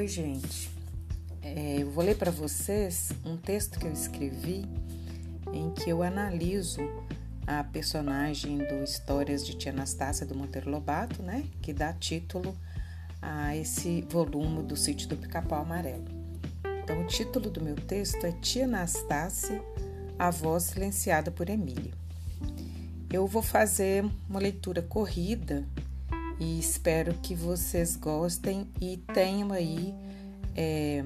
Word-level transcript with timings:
Oi, 0.00 0.08
gente. 0.08 0.70
É, 1.42 1.82
eu 1.82 1.90
vou 1.90 2.02
ler 2.02 2.16
para 2.16 2.30
vocês 2.30 3.12
um 3.22 3.36
texto 3.36 3.78
que 3.78 3.86
eu 3.86 3.92
escrevi 3.92 4.64
em 5.52 5.70
que 5.72 5.90
eu 5.90 6.02
analiso 6.02 6.80
a 7.46 7.62
personagem 7.62 8.56
do 8.56 8.82
Histórias 8.82 9.44
de 9.44 9.54
Tia 9.58 9.70
Anastácia 9.70 10.24
do 10.24 10.34
Monteiro 10.34 10.70
Lobato, 10.70 11.22
né, 11.22 11.44
que 11.60 11.74
dá 11.74 11.92
título 11.92 12.56
a 13.20 13.54
esse 13.54 14.00
volume 14.08 14.62
do 14.62 14.74
Sítio 14.74 15.06
do 15.06 15.18
Pica-Pau 15.18 15.60
Amarelo. 15.60 16.06
Então, 16.82 17.02
o 17.02 17.06
título 17.06 17.50
do 17.50 17.60
meu 17.60 17.76
texto 17.76 18.24
é 18.24 18.32
Tia 18.32 18.64
Anastácia, 18.64 19.62
a 20.18 20.30
voz 20.30 20.62
silenciada 20.62 21.30
por 21.30 21.50
Emília. 21.50 21.92
Eu 23.12 23.26
vou 23.26 23.42
fazer 23.42 24.06
uma 24.30 24.40
leitura 24.40 24.80
corrida 24.80 25.62
e 26.40 26.58
espero 26.58 27.12
que 27.22 27.34
vocês 27.34 27.94
gostem 27.96 28.66
e 28.80 28.96
tenham 29.12 29.52
aí 29.52 29.94
é, 30.56 31.04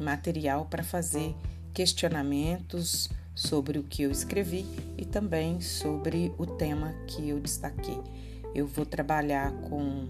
material 0.00 0.66
para 0.66 0.82
fazer 0.82 1.32
questionamentos 1.72 3.08
sobre 3.34 3.78
o 3.78 3.84
que 3.84 4.02
eu 4.02 4.10
escrevi 4.10 4.66
e 4.98 5.04
também 5.04 5.60
sobre 5.60 6.34
o 6.36 6.44
tema 6.44 6.92
que 7.06 7.28
eu 7.28 7.38
destaquei. 7.38 8.00
Eu 8.52 8.66
vou 8.66 8.84
trabalhar 8.84 9.52
com 9.52 10.08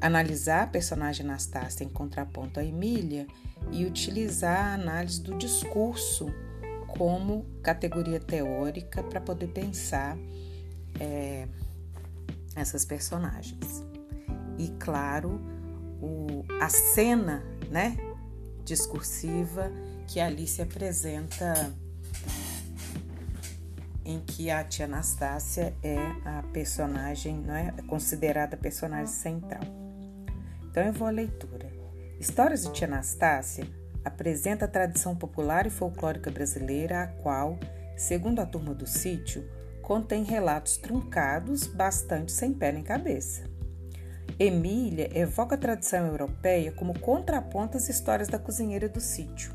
analisar 0.00 0.62
a 0.62 0.66
personagem 0.66 1.26
Anastácia 1.26 1.82
em 1.82 1.88
contraponto 1.88 2.60
a 2.60 2.64
Emília 2.64 3.26
e 3.72 3.84
utilizar 3.84 4.66
a 4.66 4.74
análise 4.74 5.20
do 5.20 5.36
discurso 5.36 6.32
como 6.86 7.44
categoria 7.62 8.20
teórica 8.20 9.02
para 9.02 9.20
poder 9.20 9.48
pensar 9.48 10.16
é, 11.00 11.46
essas 12.58 12.84
personagens. 12.84 13.84
E 14.58 14.68
claro, 14.78 15.40
o, 16.00 16.44
a 16.60 16.68
cena 16.68 17.42
né, 17.70 17.96
discursiva 18.64 19.70
que 20.06 20.20
ali 20.20 20.46
se 20.46 20.62
apresenta 20.62 21.72
em 24.04 24.20
que 24.20 24.50
a 24.50 24.64
tia 24.64 24.86
Anastácia 24.86 25.74
é 25.82 25.98
a 26.24 26.42
personagem, 26.52 27.36
não 27.36 27.54
é 27.54 27.72
considerada 27.86 28.56
a 28.56 28.58
personagem 28.58 29.06
central. 29.06 29.60
Então 30.70 30.82
eu 30.82 30.92
vou 30.92 31.06
à 31.06 31.10
leitura. 31.10 31.70
Histórias 32.18 32.62
de 32.64 32.72
tia 32.72 32.88
Anastácia 32.88 33.66
apresenta 34.04 34.64
a 34.64 34.68
tradição 34.68 35.14
popular 35.14 35.66
e 35.66 35.70
folclórica 35.70 36.30
brasileira, 36.30 37.02
a 37.02 37.06
qual, 37.06 37.58
segundo 37.96 38.40
a 38.40 38.46
turma 38.46 38.74
do 38.74 38.86
sítio, 38.86 39.46
contém 39.88 40.22
relatos 40.22 40.76
truncados, 40.76 41.66
bastante 41.66 42.30
sem 42.30 42.52
pé 42.52 42.70
nem 42.70 42.82
cabeça. 42.82 43.48
Emília 44.38 45.08
evoca 45.18 45.54
a 45.54 45.58
tradição 45.58 46.06
europeia 46.06 46.70
como 46.70 47.00
contraponto 47.00 47.78
às 47.78 47.88
histórias 47.88 48.28
da 48.28 48.38
cozinheira 48.38 48.86
do 48.86 49.00
sítio. 49.00 49.50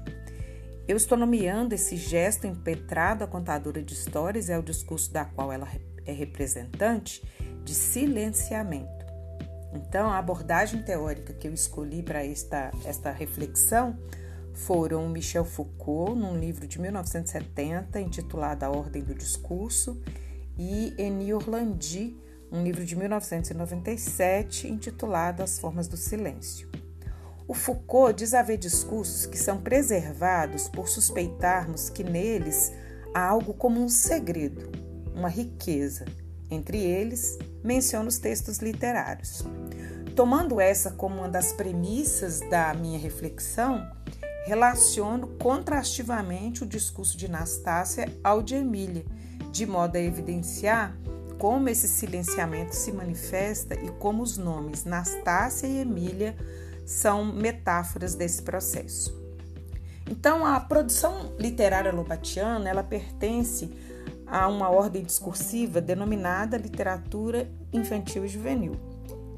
Eu 0.88 0.98
estou 0.98 1.16
nomeando 1.16 1.76
esse 1.76 1.96
gesto 1.96 2.48
impetrado 2.48 3.24
à 3.24 3.28
contadora 3.28 3.80
de 3.84 3.94
histórias 3.94 4.50
e 4.50 4.54
ao 4.54 4.64
discurso 4.64 5.14
da 5.14 5.24
qual 5.24 5.54
ela 5.54 5.68
é 6.04 6.12
representante 6.12 7.24
de 7.64 7.76
silenciamento. 7.76 9.06
Então, 9.76 10.10
a 10.10 10.18
abordagem 10.18 10.82
teórica 10.82 11.32
que 11.32 11.48
eu 11.48 11.54
escolhi 11.54 12.02
para 12.02 12.26
esta, 12.26 12.72
esta 12.86 13.12
reflexão 13.12 13.96
foram 14.54 15.08
Michel 15.10 15.46
Foucault, 15.46 16.20
num 16.20 16.38
livro 16.40 16.68
de 16.68 16.82
1970 16.82 18.00
intitulado 18.00 18.64
A 18.64 18.70
Ordem 18.70 19.04
do 19.04 19.14
Discurso, 19.14 20.02
e 20.58 20.94
Eni 20.98 21.34
Orlandi, 21.34 22.18
um 22.52 22.64
livro 22.64 22.86
de 22.86 22.96
1997 22.96 24.68
intitulado 24.68 25.42
As 25.42 25.60
Formas 25.60 25.88
do 25.88 25.98
Silêncio. 25.98 26.70
O 27.48 27.54
Foucault 27.54 28.16
diz 28.16 28.34
haver 28.34 28.58
discursos 28.58 29.26
que 29.26 29.38
são 29.38 29.62
preservados 29.62 30.70
por 30.70 30.88
suspeitarmos 30.88 31.90
que 31.90 32.04
neles 32.04 32.72
há 33.14 33.22
algo 33.22 33.54
como 33.54 33.82
um 33.82 33.90
segredo, 33.90 34.72
uma 35.14 35.30
riqueza. 35.30 36.06
Entre 36.50 36.78
eles, 36.78 37.38
menciona 37.64 38.08
os 38.08 38.18
textos 38.18 38.60
literários. 38.60 39.44
Tomando 40.16 40.62
essa 40.62 40.92
como 40.92 41.16
uma 41.16 41.30
das 41.30 41.52
premissas 41.52 42.40
da 42.42 42.74
minha 42.74 43.00
reflexão, 43.00 43.86
relaciono 44.46 45.28
contrastivamente 45.40 46.64
o 46.64 46.68
discurso 46.68 47.18
de 47.18 47.26
Anastácia 47.26 48.08
ao 48.24 48.42
de 48.42 48.56
Emília, 48.56 49.04
de 49.54 49.68
modo 49.68 49.96
a 49.96 50.02
evidenciar 50.02 50.98
como 51.38 51.70
esse 51.70 51.88
silenciamento 51.88 52.76
se 52.76 52.92
manifesta 52.92 53.76
e 53.76 53.92
como 54.00 54.24
os 54.24 54.36
nomes 54.36 54.84
Nastácia 54.84 55.68
e 55.68 55.78
Emília 55.78 56.36
são 56.88 57.24
metáforas 57.24 58.16
desse 58.16 58.42
processo. 58.42 59.14
Então, 60.10 60.44
a 60.44 60.60
produção 60.60 61.36
literária 61.40 61.92
lobatiana, 61.92 62.68
ela 62.68 62.84
pertence 62.84 63.70
a 64.26 64.48
uma 64.48 64.70
ordem 64.70 65.04
discursiva 65.04 65.80
denominada 65.80 66.58
literatura 66.58 67.48
infantil 67.72 68.26
e 68.26 68.28
juvenil, 68.28 68.76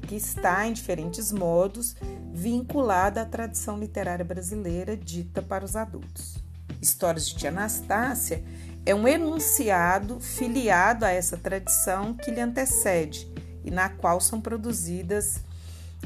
que 0.00 0.16
está 0.16 0.66
em 0.66 0.72
diferentes 0.72 1.30
modos 1.30 1.94
vinculada 2.32 3.20
à 3.20 3.26
tradição 3.26 3.78
literária 3.78 4.24
brasileira 4.24 4.96
dita 4.96 5.42
para 5.42 5.64
os 5.64 5.76
adultos. 5.76 6.36
Histórias 6.80 7.28
de 7.28 7.36
Tia 7.36 7.50
Anastácia 7.50 8.42
é 8.86 8.94
um 8.94 9.06
enunciado 9.08 10.20
filiado 10.20 11.04
a 11.04 11.10
essa 11.10 11.36
tradição 11.36 12.14
que 12.14 12.30
lhe 12.30 12.40
antecede 12.40 13.28
e 13.64 13.70
na 13.70 13.88
qual 13.88 14.20
são 14.20 14.40
produzidas 14.40 15.44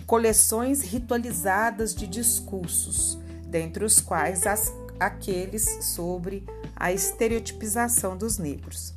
coleções 0.07 0.83
ritualizadas 0.83 1.95
de 1.95 2.07
discursos, 2.07 3.19
dentre 3.47 3.85
os 3.85 4.01
quais 4.01 4.47
as, 4.47 4.73
aqueles 4.99 5.85
sobre 5.85 6.47
a 6.75 6.91
estereotipização 6.91 8.17
dos 8.17 8.39
negros. 8.39 8.95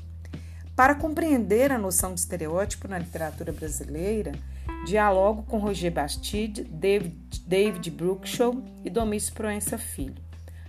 Para 0.77 0.95
compreender 0.95 1.69
a 1.69 1.77
noção 1.77 2.13
de 2.13 2.21
estereótipo 2.21 2.87
na 2.87 2.97
literatura 2.97 3.51
brasileira, 3.51 4.31
dialogo 4.85 5.43
com 5.43 5.57
Roger 5.57 5.91
Bastide, 5.91 6.63
David, 6.63 7.43
David 7.45 7.91
Brookshaw 7.91 8.55
e 8.83 8.89
Domício 8.89 9.33
Proença 9.33 9.77
Filho, 9.77 10.15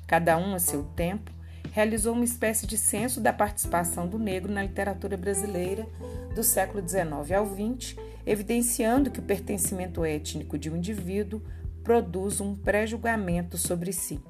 cada 0.04 0.36
um 0.36 0.54
a 0.54 0.58
seu 0.58 0.82
tempo, 0.82 1.31
realizou 1.74 2.14
uma 2.14 2.24
espécie 2.24 2.68
de 2.68 2.78
censo 2.78 3.20
da 3.20 3.32
participação 3.32 4.06
do 4.06 4.16
negro 4.16 4.52
na 4.52 4.62
literatura 4.62 5.16
brasileira 5.16 5.84
do 6.32 6.40
século 6.40 6.88
XIX 6.88 7.32
ao 7.36 7.44
XX, 7.44 7.96
evidenciando 8.24 9.10
que 9.10 9.18
o 9.18 9.24
pertencimento 9.24 10.04
étnico 10.04 10.56
de 10.56 10.70
um 10.70 10.76
indivíduo 10.76 11.42
produz 11.82 12.40
um 12.40 12.54
pré-julgamento 12.54 13.58
sobre 13.58 13.92
si. 13.92 14.20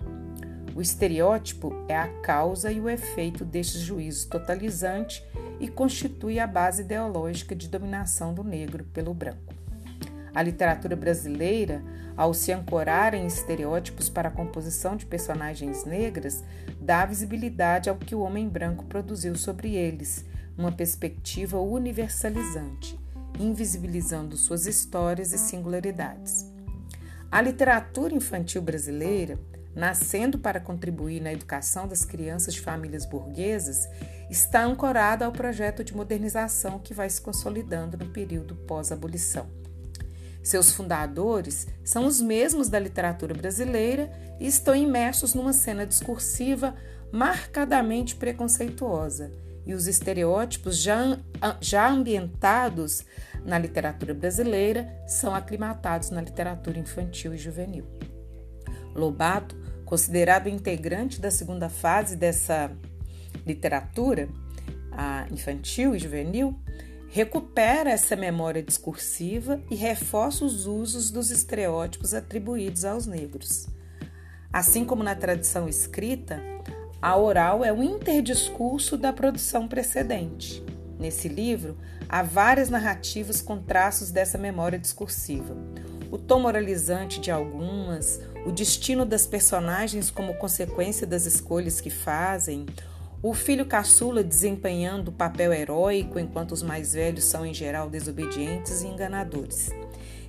O 0.74 0.80
estereótipo 0.80 1.70
é 1.86 1.94
a 1.94 2.08
causa 2.22 2.72
e 2.72 2.80
o 2.80 2.88
efeito 2.88 3.44
destes 3.44 3.82
juízos 3.82 4.24
totalizantes 4.24 5.22
e 5.60 5.68
constitui 5.68 6.38
a 6.38 6.46
base 6.46 6.80
ideológica 6.80 7.54
de 7.54 7.68
dominação 7.68 8.32
do 8.32 8.42
negro 8.42 8.84
pelo 8.84 9.12
branco. 9.12 9.63
A 10.34 10.42
literatura 10.42 10.96
brasileira, 10.96 11.80
ao 12.16 12.34
se 12.34 12.50
ancorar 12.50 13.14
em 13.14 13.24
estereótipos 13.24 14.08
para 14.08 14.28
a 14.28 14.32
composição 14.32 14.96
de 14.96 15.06
personagens 15.06 15.84
negras, 15.84 16.42
dá 16.80 17.06
visibilidade 17.06 17.88
ao 17.88 17.96
que 17.96 18.14
o 18.14 18.20
homem 18.20 18.48
branco 18.48 18.84
produziu 18.86 19.36
sobre 19.36 19.76
eles, 19.76 20.24
uma 20.58 20.72
perspectiva 20.72 21.60
universalizante, 21.60 22.98
invisibilizando 23.38 24.36
suas 24.36 24.66
histórias 24.66 25.32
e 25.32 25.38
singularidades. 25.38 26.44
A 27.30 27.40
literatura 27.40 28.14
infantil 28.14 28.62
brasileira, 28.62 29.38
nascendo 29.74 30.38
para 30.38 30.60
contribuir 30.60 31.20
na 31.20 31.32
educação 31.32 31.86
das 31.86 32.04
crianças 32.04 32.54
de 32.54 32.60
famílias 32.60 33.04
burguesas, 33.04 33.88
está 34.30 34.64
ancorada 34.64 35.26
ao 35.26 35.32
projeto 35.32 35.82
de 35.82 35.96
modernização 35.96 36.78
que 36.78 36.94
vai 36.94 37.10
se 37.10 37.20
consolidando 37.20 37.96
no 37.96 38.10
período 38.10 38.54
pós-abolição. 38.54 39.63
Seus 40.44 40.72
fundadores 40.72 41.66
são 41.82 42.06
os 42.06 42.20
mesmos 42.20 42.68
da 42.68 42.78
literatura 42.78 43.32
brasileira 43.32 44.12
e 44.38 44.46
estão 44.46 44.76
imersos 44.76 45.32
numa 45.32 45.54
cena 45.54 45.86
discursiva 45.86 46.74
marcadamente 47.10 48.14
preconceituosa, 48.14 49.32
e 49.64 49.72
os 49.72 49.86
estereótipos 49.86 50.76
já, 50.78 51.18
já 51.62 51.88
ambientados 51.88 53.06
na 53.42 53.58
literatura 53.58 54.12
brasileira 54.12 54.94
são 55.06 55.34
aclimatados 55.34 56.10
na 56.10 56.20
literatura 56.20 56.78
infantil 56.78 57.32
e 57.32 57.38
juvenil. 57.38 57.86
Lobato, 58.94 59.56
considerado 59.86 60.48
integrante 60.48 61.20
da 61.20 61.30
segunda 61.30 61.70
fase 61.70 62.16
dessa 62.16 62.70
literatura, 63.46 64.28
infantil 65.30 65.94
e 65.94 65.98
juvenil, 65.98 66.54
recupera 67.14 67.90
essa 67.90 68.16
memória 68.16 68.60
discursiva 68.60 69.60
e 69.70 69.76
reforça 69.76 70.44
os 70.44 70.66
usos 70.66 71.12
dos 71.12 71.30
estereótipos 71.30 72.12
atribuídos 72.12 72.84
aos 72.84 73.06
negros. 73.06 73.68
Assim 74.52 74.84
como 74.84 75.04
na 75.04 75.14
tradição 75.14 75.68
escrita, 75.68 76.42
a 77.00 77.16
oral 77.16 77.64
é 77.64 77.72
o 77.72 77.84
interdiscurso 77.84 78.98
da 78.98 79.12
produção 79.12 79.68
precedente. 79.68 80.60
Nesse 80.98 81.28
livro, 81.28 81.78
há 82.08 82.20
várias 82.20 82.68
narrativas 82.68 83.40
com 83.40 83.62
traços 83.62 84.10
dessa 84.10 84.36
memória 84.36 84.76
discursiva. 84.76 85.56
o 86.10 86.18
tom 86.18 86.40
moralizante 86.40 87.20
de 87.20 87.30
algumas, 87.30 88.20
o 88.44 88.50
destino 88.50 89.04
das 89.04 89.24
personagens 89.24 90.10
como 90.10 90.34
consequência 90.34 91.06
das 91.06 91.26
escolhas 91.26 91.80
que 91.80 91.90
fazem, 91.90 92.66
o 93.26 93.32
filho 93.32 93.64
caçula 93.64 94.22
desempenhando 94.22 95.08
o 95.08 95.12
papel 95.12 95.50
heróico 95.50 96.18
enquanto 96.18 96.52
os 96.52 96.62
mais 96.62 96.92
velhos 96.92 97.24
são 97.24 97.46
em 97.46 97.54
geral 97.54 97.88
desobedientes 97.88 98.82
e 98.82 98.86
enganadores. 98.86 99.70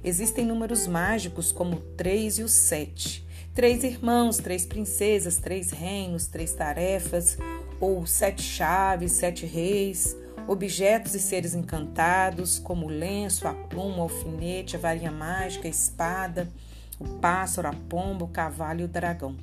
Existem 0.01 0.45
números 0.45 0.87
mágicos 0.87 1.51
como 1.51 1.75
o 1.75 1.81
3 1.81 2.39
e 2.39 2.43
o 2.43 2.47
7. 2.47 3.27
Três 3.53 3.83
irmãos, 3.83 4.37
três 4.37 4.65
princesas, 4.65 5.35
três 5.35 5.71
reinos, 5.71 6.27
três 6.27 6.53
tarefas, 6.53 7.37
ou 7.81 8.05
sete 8.07 8.41
chaves, 8.41 9.11
sete 9.11 9.45
reis, 9.45 10.15
objetos 10.47 11.15
e 11.15 11.19
seres 11.19 11.53
encantados, 11.53 12.59
como 12.59 12.85
o 12.85 12.89
lenço, 12.89 13.45
a 13.45 13.53
pluma, 13.53 13.97
o 13.97 14.01
alfinete, 14.03 14.77
a 14.77 14.79
varinha 14.79 15.11
mágica, 15.11 15.67
a 15.67 15.71
espada, 15.71 16.49
o 16.97 17.03
pássaro, 17.19 17.67
a 17.67 17.73
pomba, 17.73 18.23
o 18.23 18.29
cavalo 18.29 18.79
e 18.79 18.83
o 18.85 18.87
dragão. 18.87 19.35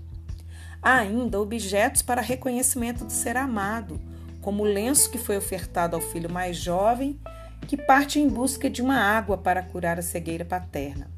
Há 0.82 0.96
ainda 0.96 1.40
objetos 1.40 2.02
para 2.02 2.20
reconhecimento 2.20 3.05
do 3.05 3.12
ser 3.12 3.37
amado, 3.37 4.00
como 4.40 4.64
o 4.64 4.67
lenço 4.67 5.08
que 5.12 5.19
foi 5.19 5.37
ofertado 5.37 5.94
ao 5.94 6.02
filho 6.02 6.29
mais 6.29 6.56
jovem, 6.56 7.20
que 7.69 7.76
parte 7.76 8.19
em 8.19 8.29
busca 8.29 8.69
de 8.69 8.82
uma 8.82 8.96
água 8.96 9.38
para 9.38 9.62
curar 9.62 10.00
a 10.00 10.02
cegueira 10.02 10.44
paterna, 10.44 11.08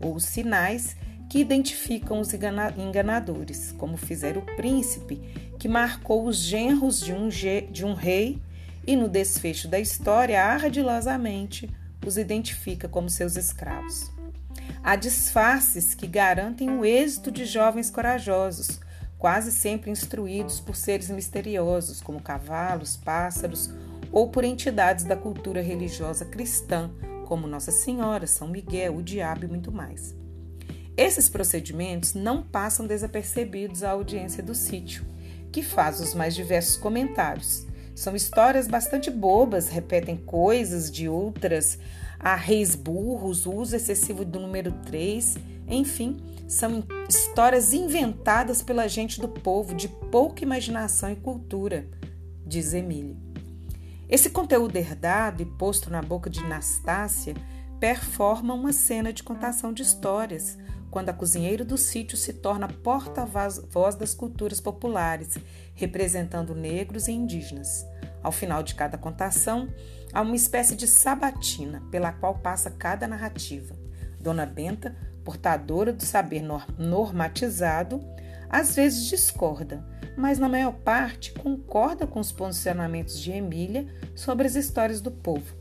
ou 0.00 0.16
os 0.16 0.24
sinais 0.24 0.96
que 1.30 1.38
identificam 1.38 2.20
os 2.20 2.30
enganadores, 2.34 3.72
como 3.78 3.96
fizeram 3.96 4.42
o 4.42 4.56
príncipe, 4.56 5.16
que 5.56 5.68
marcou 5.68 6.26
os 6.26 6.38
genros 6.38 7.00
de 7.00 7.12
um, 7.12 7.28
de 7.28 7.86
um 7.86 7.94
rei 7.94 8.42
e, 8.84 8.96
no 8.96 9.08
desfecho 9.08 9.68
da 9.68 9.78
história, 9.78 10.42
ardilosamente 10.44 11.70
os 12.04 12.18
identifica 12.18 12.88
como 12.88 13.08
seus 13.08 13.36
escravos. 13.36 14.10
Há 14.82 14.96
disfarces 14.96 15.94
que 15.94 16.08
garantem 16.08 16.68
o 16.68 16.84
êxito 16.84 17.30
de 17.30 17.44
jovens 17.44 17.88
corajosos, 17.88 18.80
quase 19.22 19.52
sempre 19.52 19.88
instruídos 19.88 20.58
por 20.58 20.74
seres 20.74 21.08
misteriosos, 21.08 22.00
como 22.00 22.20
cavalos, 22.20 22.96
pássaros 22.96 23.70
ou 24.10 24.28
por 24.28 24.42
entidades 24.42 25.04
da 25.04 25.14
cultura 25.14 25.62
religiosa 25.62 26.24
cristã, 26.24 26.90
como 27.26 27.46
Nossa 27.46 27.70
Senhora, 27.70 28.26
São 28.26 28.48
Miguel, 28.48 28.96
o 28.96 29.02
Diabo 29.02 29.44
e 29.44 29.48
muito 29.48 29.70
mais. 29.70 30.12
Esses 30.96 31.28
procedimentos 31.28 32.14
não 32.14 32.42
passam 32.42 32.84
desapercebidos 32.84 33.84
à 33.84 33.92
audiência 33.92 34.42
do 34.42 34.56
sítio, 34.56 35.04
que 35.52 35.62
faz 35.62 36.00
os 36.00 36.14
mais 36.14 36.34
diversos 36.34 36.76
comentários. 36.76 37.64
São 37.94 38.16
histórias 38.16 38.66
bastante 38.66 39.08
bobas, 39.08 39.68
repetem 39.68 40.16
coisas 40.16 40.90
de 40.90 41.08
outras, 41.08 41.78
há 42.18 42.34
reis 42.34 42.74
burros, 42.74 43.46
uso 43.46 43.76
excessivo 43.76 44.24
do 44.24 44.40
número 44.40 44.72
3, 44.84 45.36
enfim, 45.68 46.20
são 46.46 46.84
histórias 47.08 47.72
inventadas 47.72 48.62
pela 48.62 48.88
gente 48.88 49.20
do 49.20 49.28
povo, 49.28 49.74
de 49.74 49.88
pouca 49.88 50.42
imaginação 50.42 51.10
e 51.10 51.16
cultura, 51.16 51.88
diz 52.46 52.74
Emília. 52.74 53.16
Esse 54.08 54.28
conteúdo 54.28 54.76
herdado 54.76 55.42
e 55.42 55.46
posto 55.46 55.88
na 55.88 56.02
boca 56.02 56.28
de 56.28 56.40
Anastácia 56.40 57.34
performa 57.80 58.52
uma 58.52 58.72
cena 58.72 59.12
de 59.12 59.22
contação 59.22 59.72
de 59.72 59.82
histórias, 59.82 60.58
quando 60.90 61.08
a 61.08 61.14
cozinheira 61.14 61.64
do 61.64 61.78
sítio 61.78 62.18
se 62.18 62.34
torna 62.34 62.68
porta-voz 62.68 63.94
das 63.94 64.14
culturas 64.14 64.60
populares, 64.60 65.38
representando 65.74 66.54
negros 66.54 67.08
e 67.08 67.12
indígenas. 67.12 67.86
Ao 68.22 68.30
final 68.30 68.62
de 68.62 68.74
cada 68.74 68.98
contação, 68.98 69.68
há 70.12 70.20
uma 70.20 70.36
espécie 70.36 70.76
de 70.76 70.86
sabatina 70.86 71.82
pela 71.90 72.12
qual 72.12 72.38
passa 72.38 72.70
cada 72.70 73.08
narrativa. 73.08 73.74
Dona 74.20 74.44
Benta 74.44 74.94
portadora 75.24 75.92
do 75.92 76.04
saber 76.04 76.42
normatizado, 76.78 78.00
às 78.48 78.76
vezes 78.76 79.06
discorda, 79.06 79.84
mas 80.16 80.38
na 80.38 80.48
maior 80.48 80.74
parte 80.74 81.32
concorda 81.32 82.06
com 82.06 82.20
os 82.20 82.32
posicionamentos 82.32 83.18
de 83.18 83.32
Emília 83.32 83.86
sobre 84.14 84.46
as 84.46 84.54
histórias 84.54 85.00
do 85.00 85.10
povo. 85.10 85.54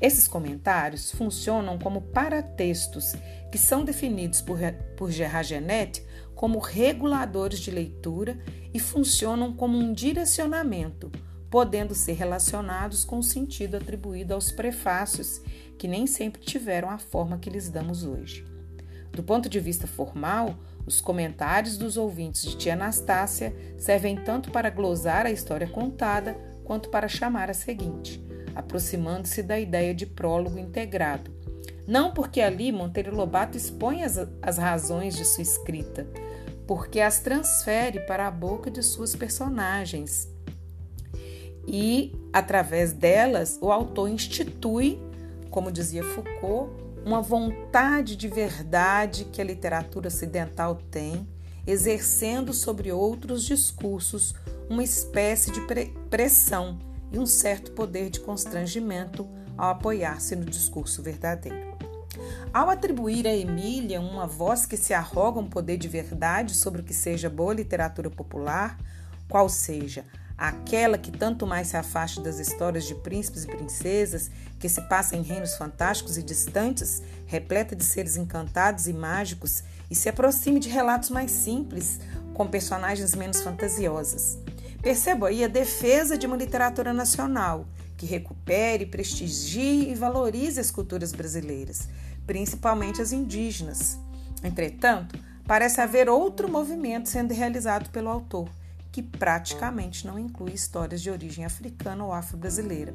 Esses 0.00 0.26
comentários 0.26 1.10
funcionam 1.12 1.78
como 1.78 2.00
paratextos 2.00 3.14
que 3.50 3.58
são 3.58 3.84
definidos 3.84 4.40
por, 4.40 4.58
por 4.96 5.10
Gerard 5.10 5.48
Genet 5.48 6.02
como 6.34 6.58
reguladores 6.58 7.58
de 7.58 7.70
leitura 7.70 8.38
e 8.72 8.80
funcionam 8.80 9.52
como 9.52 9.76
um 9.76 9.92
direcionamento, 9.92 11.12
podendo 11.50 11.94
ser 11.94 12.14
relacionados 12.14 13.04
com 13.04 13.18
o 13.18 13.22
sentido 13.22 13.76
atribuído 13.76 14.32
aos 14.32 14.50
prefácios, 14.50 15.42
que 15.76 15.86
nem 15.86 16.06
sempre 16.06 16.40
tiveram 16.40 16.88
a 16.88 16.96
forma 16.96 17.38
que 17.38 17.50
lhes 17.50 17.68
damos 17.68 18.04
hoje. 18.04 18.46
Do 19.12 19.22
ponto 19.22 19.48
de 19.48 19.58
vista 19.58 19.86
formal, 19.86 20.56
os 20.86 21.00
comentários 21.00 21.76
dos 21.76 21.96
ouvintes 21.96 22.42
de 22.42 22.56
tia 22.56 22.74
Anastácia 22.74 23.54
servem 23.76 24.16
tanto 24.16 24.50
para 24.50 24.70
glosar 24.70 25.26
a 25.26 25.30
história 25.30 25.66
contada 25.66 26.36
quanto 26.64 26.88
para 26.88 27.08
chamar 27.08 27.50
a 27.50 27.54
seguinte, 27.54 28.24
aproximando-se 28.54 29.42
da 29.42 29.58
ideia 29.58 29.94
de 29.94 30.06
prólogo 30.06 30.58
integrado. 30.58 31.30
Não 31.86 32.12
porque 32.12 32.40
ali 32.40 32.70
Monteiro 32.70 33.14
Lobato 33.14 33.56
expõe 33.56 34.04
as, 34.04 34.16
as 34.40 34.58
razões 34.58 35.16
de 35.16 35.24
sua 35.24 35.42
escrita, 35.42 36.06
porque 36.66 37.00
as 37.00 37.18
transfere 37.18 38.00
para 38.06 38.28
a 38.28 38.30
boca 38.30 38.70
de 38.70 38.82
suas 38.82 39.16
personagens. 39.16 40.28
E, 41.66 42.14
através 42.32 42.92
delas, 42.92 43.58
o 43.60 43.72
autor 43.72 44.08
institui, 44.08 45.00
como 45.50 45.72
dizia 45.72 46.04
Foucault, 46.04 46.70
uma 47.04 47.22
vontade 47.22 48.16
de 48.16 48.28
verdade 48.28 49.24
que 49.24 49.40
a 49.40 49.44
literatura 49.44 50.08
ocidental 50.08 50.76
tem, 50.90 51.26
exercendo 51.66 52.52
sobre 52.52 52.92
outros 52.92 53.44
discursos 53.44 54.34
uma 54.68 54.82
espécie 54.82 55.50
de 55.50 55.60
pressão 56.08 56.78
e 57.12 57.18
um 57.18 57.26
certo 57.26 57.72
poder 57.72 58.10
de 58.10 58.20
constrangimento 58.20 59.28
ao 59.56 59.70
apoiar-se 59.70 60.36
no 60.36 60.44
discurso 60.44 61.02
verdadeiro. 61.02 61.70
Ao 62.52 62.68
atribuir 62.68 63.26
a 63.26 63.34
Emília 63.34 64.00
uma 64.00 64.26
voz 64.26 64.66
que 64.66 64.76
se 64.76 64.92
arroga 64.92 65.40
um 65.40 65.48
poder 65.48 65.76
de 65.76 65.88
verdade 65.88 66.54
sobre 66.54 66.80
o 66.80 66.84
que 66.84 66.94
seja 66.94 67.30
boa 67.30 67.54
literatura 67.54 68.10
popular, 68.10 68.78
qual 69.28 69.48
seja 69.48 70.04
aquela 70.40 70.96
que 70.96 71.10
tanto 71.10 71.46
mais 71.46 71.68
se 71.68 71.76
afaste 71.76 72.22
das 72.22 72.38
histórias 72.38 72.84
de 72.86 72.94
príncipes 72.94 73.44
e 73.44 73.46
princesas, 73.46 74.30
que 74.58 74.70
se 74.70 74.80
passa 74.88 75.14
em 75.14 75.20
reinos 75.20 75.54
fantásticos 75.54 76.16
e 76.16 76.22
distantes, 76.22 77.02
repleta 77.26 77.76
de 77.76 77.84
seres 77.84 78.16
encantados 78.16 78.88
e 78.88 78.92
mágicos, 78.94 79.62
e 79.90 79.94
se 79.94 80.08
aproxime 80.08 80.58
de 80.58 80.70
relatos 80.70 81.10
mais 81.10 81.30
simples, 81.30 82.00
com 82.32 82.46
personagens 82.46 83.14
menos 83.14 83.42
fantasiosas. 83.42 84.38
Perceba 84.82 85.28
aí 85.28 85.44
a 85.44 85.48
defesa 85.48 86.16
de 86.16 86.26
uma 86.26 86.38
literatura 86.38 86.94
nacional 86.94 87.66
que 87.98 88.06
recupere, 88.06 88.86
prestigie 88.86 89.90
e 89.90 89.94
valorize 89.94 90.58
as 90.58 90.70
culturas 90.70 91.12
brasileiras, 91.12 91.86
principalmente 92.26 93.02
as 93.02 93.12
indígenas. 93.12 93.98
Entretanto, 94.42 95.18
parece 95.46 95.82
haver 95.82 96.08
outro 96.08 96.50
movimento 96.50 97.10
sendo 97.10 97.34
realizado 97.34 97.90
pelo 97.90 98.08
autor, 98.08 98.48
que 98.92 99.02
praticamente 99.02 100.06
não 100.06 100.18
inclui 100.18 100.52
histórias 100.52 101.00
de 101.00 101.10
origem 101.10 101.44
africana 101.44 102.04
ou 102.04 102.12
afro-brasileira, 102.12 102.94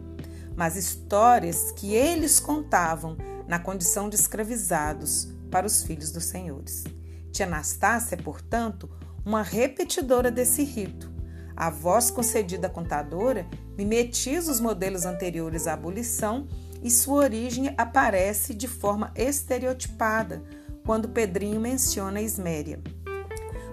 mas 0.56 0.75
histórias 0.75 1.72
que 1.72 1.94
eles 1.94 2.40
contavam 2.40 3.18
na 3.48 3.60
condição 3.60 4.10
de 4.10 4.16
escravizados 4.16 5.30
para 5.50 5.68
os 5.68 5.84
filhos 5.84 6.12
dos 6.12 6.25
senhores. 6.25 6.84
Tia 7.32 7.46
Anastácia 7.46 8.16
é, 8.16 8.22
portanto, 8.22 8.90
uma 9.25 9.42
repetidora 9.42 10.32
desse 10.32 10.64
rito. 10.64 11.14
A 11.56 11.70
voz 11.70 12.12
concedida 12.12 12.68
à 12.68 12.70
contadora 12.70 13.48
mimetiza 13.78 14.52
os 14.52 14.60
modelos 14.60 15.06
anteriores 15.06 15.68
à 15.68 15.74
abolição 15.74 16.48
e 16.84 16.92
sua 16.92 17.24
origem 17.24 17.74
aparece 17.78 18.54
de 18.54 18.68
forma 18.68 19.12
estereotipada 19.16 20.44
quando 20.86 21.10
Pedrinho 21.10 21.60
menciona 21.60 22.22
Isméria. 22.22 22.82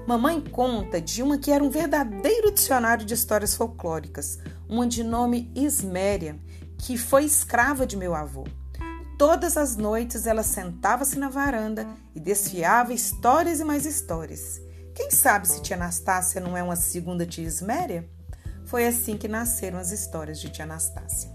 Mamãe 0.07 0.41
conta 0.41 1.01
de 1.01 1.23
uma 1.23 1.39
que 1.39 1.53
era 1.53 1.63
um 1.63 1.71
verdadeiro 1.71 2.51
dicionário 2.51 3.07
de 3.07 3.15
histórias 3.15 3.55
folclóricas, 3.55 4.39
uma 4.69 4.85
de 4.85 5.05
nome 5.05 5.51
Isméria, 5.55 6.37
que 6.77 6.99
foi 6.99 7.25
escrava 7.25 7.87
de 7.87 7.97
meu 7.97 8.13
avô. 8.13 8.45
Todas 9.17 9.57
as 9.57 9.77
noites 9.77 10.27
ela 10.27 10.43
sentava-se 10.43 11.17
na 11.17 11.29
varanda 11.29 11.87
e 12.13 12.19
desfiava 12.19 12.93
histórias 12.93 13.61
e 13.61 13.65
mais 13.65 13.87
histórias. 13.87 14.61
Quem 14.93 15.09
sabe 15.13 15.47
se 15.47 15.63
tia 15.63 15.77
Anastácia 15.77 16.41
não 16.41 16.57
é 16.57 16.63
uma 16.63 16.75
segunda 16.75 17.25
tia 17.25 17.47
Isméria? 17.47 18.11
Foi 18.65 18.85
assim 18.85 19.17
que 19.17 19.29
nasceram 19.29 19.79
as 19.79 19.93
histórias 19.93 20.41
de 20.41 20.51
tia 20.51 20.65
Anastácia. 20.65 21.31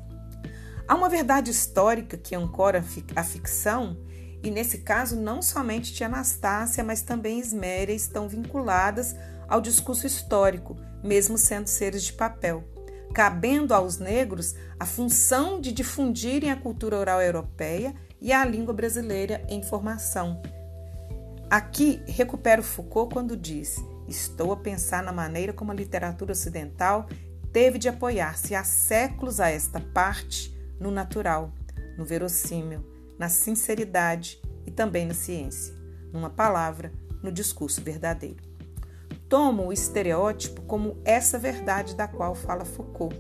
Há 0.86 0.93
uma 0.93 1.07
verdade 1.07 1.51
histórica 1.51 2.17
que 2.17 2.36
ancora 2.36 2.83
a 3.15 3.24
ficção 3.24 3.97
e 4.44 4.51
nesse 4.51 4.79
caso, 4.79 5.15
não 5.15 5.41
somente 5.41 5.94
Tia 5.94 6.08
Anastácia, 6.08 6.84
mas 6.84 7.01
também 7.01 7.39
Isméria 7.39 7.94
estão 7.94 8.27
vinculadas 8.29 9.15
ao 9.48 9.60
discurso 9.60 10.06
histórico, 10.06 10.77
mesmo 11.03 11.38
sendo 11.38 11.67
seres 11.67 12.03
de 12.03 12.13
papel, 12.13 12.63
cabendo 13.13 13.74
aos 13.74 13.98
negros 13.98 14.56
a 14.79 14.86
função 14.86 15.60
de 15.60 15.72
difundirem 15.72 16.51
a 16.51 16.56
cultura 16.56 16.98
oral 16.98 17.22
europeia 17.22 17.96
e 18.22 18.32
a 18.32 18.46
língua 18.46 18.74
brasileira 18.74 19.44
em 19.50 19.63
formação, 19.63 20.41
Aqui 21.50 22.01
recupero 22.06 22.62
Foucault 22.62 23.13
quando 23.13 23.38
diz: 23.38 23.77
Estou 24.08 24.51
a 24.51 24.58
pensar 24.58 25.01
na 25.01 25.13
maneira 25.13 25.53
como 25.53 25.72
a 25.72 25.75
literatura 25.75 26.34
ocidental 26.34 27.08
teve 27.53 27.79
de 27.79 27.88
apoiar-se 27.88 28.53
há 28.53 28.65
séculos 28.65 29.39
a 29.39 29.50
esta 29.50 29.79
parte 29.79 30.53
no 30.77 30.91
natural, 30.91 31.53
no 31.98 32.03
verossímil, 32.03 32.86
na 33.17 33.29
sinceridade 33.29 34.41
e 34.65 34.71
também 34.71 35.05
na 35.05 35.13
ciência, 35.13 35.74
numa 36.12 36.29
palavra, 36.29 36.91
no 37.21 37.31
discurso 37.31 37.81
verdadeiro. 37.81 38.43
Tomo 39.29 39.67
o 39.67 39.74
estereótipo 39.74 40.62
como 40.62 40.97
essa 41.03 41.38
verdade 41.38 41.95
da 41.95 42.07
qual 42.07 42.33
fala 42.33 42.63
Foucault 42.63 43.15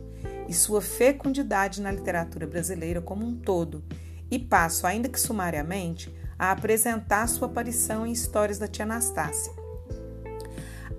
e 0.47 0.53
sua 0.53 0.81
fecundidade 0.81 1.81
na 1.81 1.91
literatura 1.91 2.47
brasileira 2.47 3.01
como 3.01 3.25
um 3.25 3.35
todo, 3.35 3.83
e 4.29 4.39
passo, 4.39 4.85
ainda 4.85 5.09
que 5.09 5.19
sumariamente, 5.19 6.13
a 6.37 6.51
apresentar 6.51 7.27
sua 7.27 7.47
aparição 7.47 8.05
em 8.05 8.11
histórias 8.11 8.57
da 8.57 8.67
tia 8.67 8.85
Anastácia. 8.85 9.51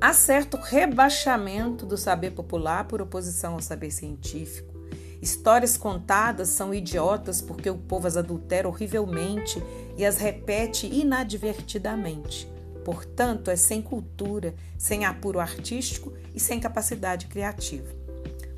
Há 0.00 0.12
certo 0.12 0.56
rebaixamento 0.56 1.84
do 1.84 1.96
saber 1.96 2.30
popular 2.30 2.84
por 2.84 3.02
oposição 3.02 3.54
ao 3.54 3.60
saber 3.60 3.90
científico. 3.90 4.77
Histórias 5.20 5.76
contadas 5.76 6.48
são 6.48 6.72
idiotas 6.72 7.40
porque 7.40 7.68
o 7.68 7.76
povo 7.76 8.06
as 8.06 8.16
adultera 8.16 8.68
horrivelmente 8.68 9.62
e 9.96 10.04
as 10.04 10.18
repete 10.18 10.86
inadvertidamente. 10.86 12.48
Portanto, 12.84 13.50
é 13.50 13.56
sem 13.56 13.82
cultura, 13.82 14.54
sem 14.78 15.04
apuro 15.04 15.40
artístico 15.40 16.12
e 16.34 16.40
sem 16.40 16.60
capacidade 16.60 17.26
criativa. 17.26 17.92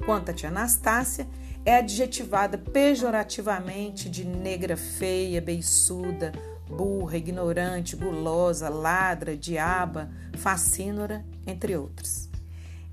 Quanto 0.04 0.30
a 0.30 0.34
tia 0.34 0.50
Anastácia, 0.50 1.26
é 1.64 1.76
adjetivada 1.76 2.56
pejorativamente 2.56 4.08
de 4.08 4.24
negra 4.24 4.76
feia, 4.76 5.40
beiçuda, 5.40 6.32
burra, 6.68 7.16
ignorante, 7.16 7.96
gulosa, 7.96 8.68
ladra, 8.68 9.36
diaba, 9.36 10.10
fascínora, 10.38 11.24
entre 11.46 11.76
outros. 11.76 12.29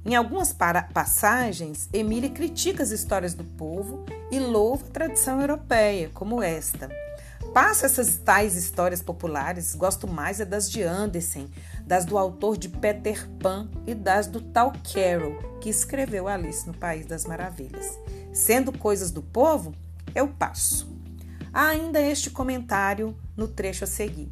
Em 0.08 0.16
algumas 0.16 0.56
passagens, 0.94 1.90
Emília 1.92 2.30
critica 2.30 2.82
as 2.82 2.92
histórias 2.92 3.34
do 3.34 3.44
povo 3.44 4.06
e 4.32 4.40
louva 4.40 4.86
a 4.86 4.90
tradição 4.90 5.42
europeia, 5.42 6.10
como 6.14 6.42
esta. 6.42 6.90
Passo 7.54 7.86
essas 7.86 8.16
tais 8.16 8.56
histórias 8.56 9.02
populares, 9.02 9.76
gosto 9.76 10.08
mais 10.08 10.40
é 10.40 10.46
das 10.46 10.72
de 10.72 10.82
Andersen, 10.82 11.52
das 11.86 12.06
do 12.06 12.18
autor 12.18 12.56
de 12.56 12.70
Peter 12.70 13.28
Pan 13.38 13.70
e 13.86 13.94
das 13.94 14.28
do 14.28 14.40
tal 14.40 14.72
Carroll, 14.94 15.60
que 15.60 15.70
escreveu 15.70 16.30
Alice 16.30 16.66
no 16.66 16.74
País 16.74 17.06
das 17.06 17.26
Maravilhas. 17.26 18.00
Sendo 18.32 18.72
coisas 18.72 19.12
do 19.12 19.22
povo, 19.22 19.76
eu 20.16 20.30
passo. 20.30 20.88
Há 21.52 21.68
ainda 21.68 22.00
este 22.00 22.30
comentário 22.30 23.14
no 23.36 23.46
trecho 23.46 23.84
a 23.84 23.88
seguir. 23.88 24.32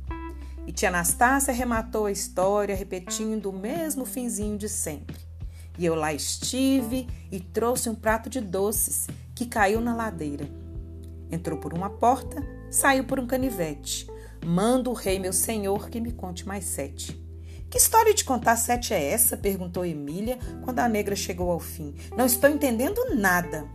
E 0.65 0.72
tia 0.72 0.88
Anastácia 0.88 1.53
rematou 1.53 2.05
a 2.05 2.13
história 2.13 2.74
repetindo 2.74 3.50
o 3.50 3.53
mesmo 3.53 4.05
finzinho 4.05 4.58
de 4.58 4.70
sempre. 4.70 5.25
E 5.77 5.86
eu 5.86 5.96
lá 5.96 6.13
estive 6.13 7.08
e 7.32 7.39
trouxe 7.39 7.89
um 7.89 7.96
prato 7.96 8.29
de 8.29 8.39
doces 8.39 9.08
que 9.34 9.46
caiu 9.46 9.82
na 9.82 9.96
ladeira. 9.96 10.48
Entrou 11.32 11.60
por 11.60 11.74
uma 11.74 11.89
porta, 11.89 12.41
saiu 12.70 13.03
por 13.03 13.20
um 13.20 13.27
canivete. 13.27 14.08
Manda 14.46 14.89
o 14.89 14.94
rei, 14.94 15.20
meu 15.20 15.34
senhor, 15.34 15.89
que 15.89 16.00
me 16.00 16.12
conte 16.12 16.48
mais 16.48 16.65
sete. 16.65 17.20
Que 17.70 17.77
história 17.77 18.13
de 18.13 18.24
contar 18.24 18.55
sete 18.55 18.94
é 18.94 19.12
essa? 19.12 19.36
perguntou 19.36 19.86
Emília 19.86 20.38
quando 20.63 20.79
a 20.79 20.88
negra 20.88 21.15
chegou 21.15 21.51
ao 21.51 21.60
fim. 21.60 21.96
Não 22.15 22.25
estou 22.25 22.50
entendendo 22.50 23.15
nada. 23.15 23.67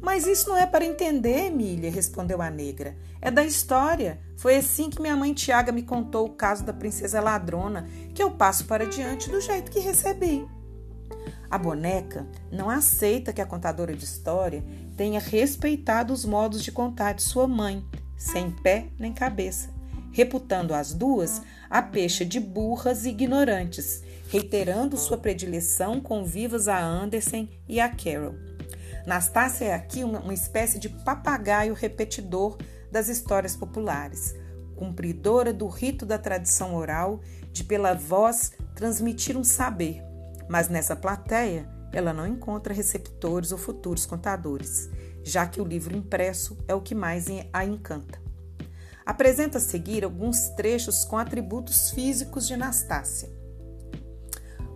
Mas 0.00 0.26
isso 0.26 0.48
não 0.48 0.56
é 0.56 0.66
para 0.66 0.84
entender, 0.84 1.46
Emília, 1.46 1.90
respondeu 1.90 2.40
a 2.40 2.50
negra. 2.50 2.96
É 3.20 3.30
da 3.30 3.42
história. 3.42 4.20
Foi 4.36 4.54
assim 4.54 4.88
que 4.90 5.00
minha 5.00 5.16
mãe 5.16 5.34
Tiaga 5.34 5.72
me 5.72 5.82
contou 5.82 6.26
o 6.26 6.34
caso 6.34 6.62
da 6.62 6.72
princesa 6.72 7.20
ladrona, 7.20 7.88
que 8.14 8.22
eu 8.22 8.30
passo 8.30 8.66
para 8.66 8.86
diante 8.86 9.28
do 9.28 9.40
jeito 9.40 9.70
que 9.70 9.80
recebi. 9.80 10.46
A 11.50 11.58
boneca 11.58 12.26
não 12.50 12.68
aceita 12.68 13.32
que 13.32 13.40
a 13.40 13.46
contadora 13.46 13.94
de 13.94 14.04
história 14.04 14.64
tenha 14.96 15.20
respeitado 15.20 16.12
os 16.12 16.24
modos 16.24 16.62
de 16.62 16.72
contar 16.72 17.12
de 17.12 17.22
sua 17.22 17.46
mãe, 17.46 17.84
sem 18.16 18.50
pé 18.50 18.88
nem 18.98 19.12
cabeça, 19.12 19.70
reputando 20.12 20.74
as 20.74 20.92
duas 20.92 21.42
a 21.70 21.82
peixe 21.82 22.24
de 22.24 22.40
burras 22.40 23.04
e 23.04 23.10
ignorantes, 23.10 24.02
reiterando 24.28 24.96
sua 24.96 25.18
predileção 25.18 26.00
com 26.00 26.24
vivas 26.24 26.68
a 26.68 26.78
Anderson 26.82 27.48
e 27.68 27.80
a 27.80 27.88
Carol. 27.88 28.34
Nastácia 29.06 29.66
é 29.66 29.74
aqui 29.74 30.02
uma, 30.02 30.18
uma 30.18 30.34
espécie 30.34 30.78
de 30.78 30.88
papagaio 30.88 31.74
repetidor 31.74 32.58
das 32.90 33.08
histórias 33.08 33.54
populares, 33.54 34.34
cumpridora 34.74 35.52
do 35.52 35.68
rito 35.68 36.04
da 36.04 36.18
tradição 36.18 36.74
oral 36.74 37.20
de 37.52 37.62
pela 37.62 37.94
voz 37.94 38.52
transmitir 38.74 39.36
um 39.36 39.44
saber, 39.44 40.02
mas 40.48 40.68
nessa 40.68 40.96
plateia 40.96 41.68
ela 41.92 42.12
não 42.12 42.26
encontra 42.26 42.74
receptores 42.74 43.52
ou 43.52 43.58
futuros 43.58 44.04
contadores, 44.04 44.90
já 45.22 45.46
que 45.46 45.60
o 45.60 45.64
livro 45.64 45.96
impresso 45.96 46.56
é 46.68 46.74
o 46.74 46.80
que 46.80 46.94
mais 46.94 47.26
a 47.52 47.64
encanta. 47.64 48.20
Apresenta 49.04 49.58
a 49.58 49.60
seguir 49.60 50.04
alguns 50.04 50.48
trechos 50.50 51.04
com 51.04 51.16
atributos 51.16 51.90
físicos 51.90 52.46
de 52.46 52.54
Anastácia. 52.54 53.30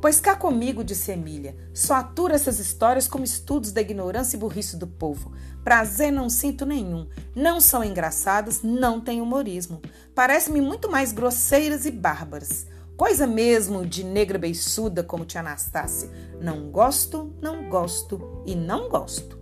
Pois 0.00 0.18
cá 0.18 0.34
comigo, 0.34 0.82
disse 0.82 1.12
Emília, 1.12 1.54
só 1.74 1.94
atura 1.94 2.34
essas 2.34 2.58
histórias 2.58 3.06
como 3.06 3.22
estudos 3.22 3.70
da 3.70 3.82
ignorância 3.82 4.36
e 4.36 4.40
burrice 4.40 4.76
do 4.76 4.86
povo. 4.86 5.32
Prazer 5.62 6.10
não 6.10 6.30
sinto 6.30 6.64
nenhum. 6.64 7.06
Não 7.36 7.60
são 7.60 7.84
engraçadas, 7.84 8.62
não 8.62 8.98
têm 8.98 9.20
humorismo. 9.20 9.82
Parecem-me 10.14 10.62
muito 10.62 10.90
mais 10.90 11.12
grosseiras 11.12 11.84
e 11.84 11.90
bárbaras. 11.90 12.66
Coisa 13.00 13.26
mesmo 13.26 13.86
de 13.86 14.04
negra 14.04 14.38
beiçuda 14.38 15.02
como 15.02 15.24
tia 15.24 15.40
Anastácia. 15.40 16.10
Não 16.38 16.70
gosto, 16.70 17.34
não 17.40 17.66
gosto 17.70 18.42
e 18.44 18.54
não 18.54 18.90
gosto. 18.90 19.38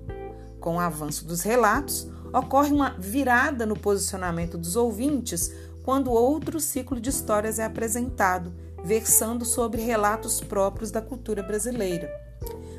Com 0.61 0.77
o 0.77 0.79
avanço 0.79 1.25
dos 1.25 1.43
relatos, 1.43 2.07
ocorre 2.33 2.71
uma 2.71 2.91
virada 2.91 3.67
no 3.67 3.77
posicionamento 3.77 4.57
dos 4.57 4.77
ouvintes 4.77 5.53
quando 5.83 6.12
outro 6.12 6.61
ciclo 6.61 7.00
de 7.00 7.11
histórias 7.11 7.59
é 7.59 7.65
apresentado 7.65 8.55
versando 8.85 9.45
sobre 9.45 9.83
relatos 9.83 10.41
próprios 10.41 10.93
da 10.93 11.03
cultura 11.03 11.43
brasileira. 11.43 12.09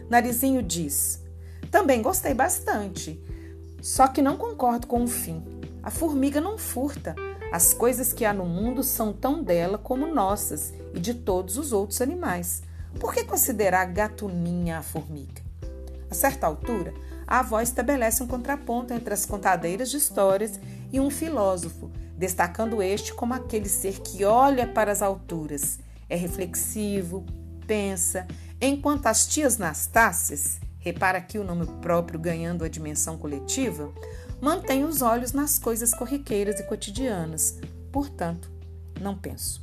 Narizinho 0.09 0.63
diz: 0.63 1.21
Também 1.69 2.01
gostei 2.01 2.33
bastante, 2.33 3.21
só 3.81 4.07
que 4.07 4.21
não 4.21 4.37
concordo 4.37 4.87
com 4.87 5.03
o 5.03 5.07
fim. 5.09 5.43
A 5.83 5.91
formiga 5.91 6.39
não 6.39 6.57
furta. 6.57 7.13
As 7.51 7.73
coisas 7.73 8.13
que 8.13 8.25
há 8.25 8.33
no 8.33 8.45
mundo 8.45 8.83
são 8.83 9.11
tão 9.11 9.43
dela 9.43 9.77
como 9.77 10.13
nossas 10.13 10.73
e 10.93 10.99
de 10.99 11.13
todos 11.13 11.57
os 11.57 11.71
outros 11.71 12.01
animais. 12.01 12.61
Por 12.99 13.13
que 13.13 13.23
considerar 13.23 13.85
gatuninha 13.85 14.79
a 14.79 14.83
formiga? 14.83 15.41
A 16.09 16.13
certa 16.13 16.47
altura, 16.47 16.93
a 17.27 17.39
avó 17.39 17.61
estabelece 17.61 18.23
um 18.23 18.27
contraponto 18.27 18.93
entre 18.93 19.13
as 19.13 19.25
contadeiras 19.25 19.89
de 19.89 19.97
histórias 19.97 20.59
e 20.91 20.99
um 20.99 21.09
filósofo, 21.09 21.91
destacando 22.17 22.81
este 22.81 23.13
como 23.13 23.33
aquele 23.33 23.69
ser 23.69 23.99
que 23.99 24.25
olha 24.25 24.67
para 24.67 24.91
as 24.91 25.01
alturas 25.01 25.79
é 26.09 26.15
reflexivo, 26.15 27.23
pensa, 27.67 28.27
enquanto 28.59 29.05
as 29.05 29.27
tias 29.27 29.57
Nastácias, 29.57 30.59
repara 30.79 31.19
aqui 31.19 31.37
o 31.37 31.43
nome 31.43 31.67
próprio 31.81 32.19
ganhando 32.19 32.65
a 32.65 32.67
dimensão 32.67 33.15
coletiva, 33.15 33.93
mantém 34.41 34.83
os 34.83 35.01
olhos 35.01 35.31
nas 35.31 35.59
coisas 35.59 35.93
corriqueiras 35.93 36.59
e 36.59 36.63
cotidianas, 36.63 37.59
portanto, 37.91 38.51
não 38.99 39.17
penso. 39.17 39.61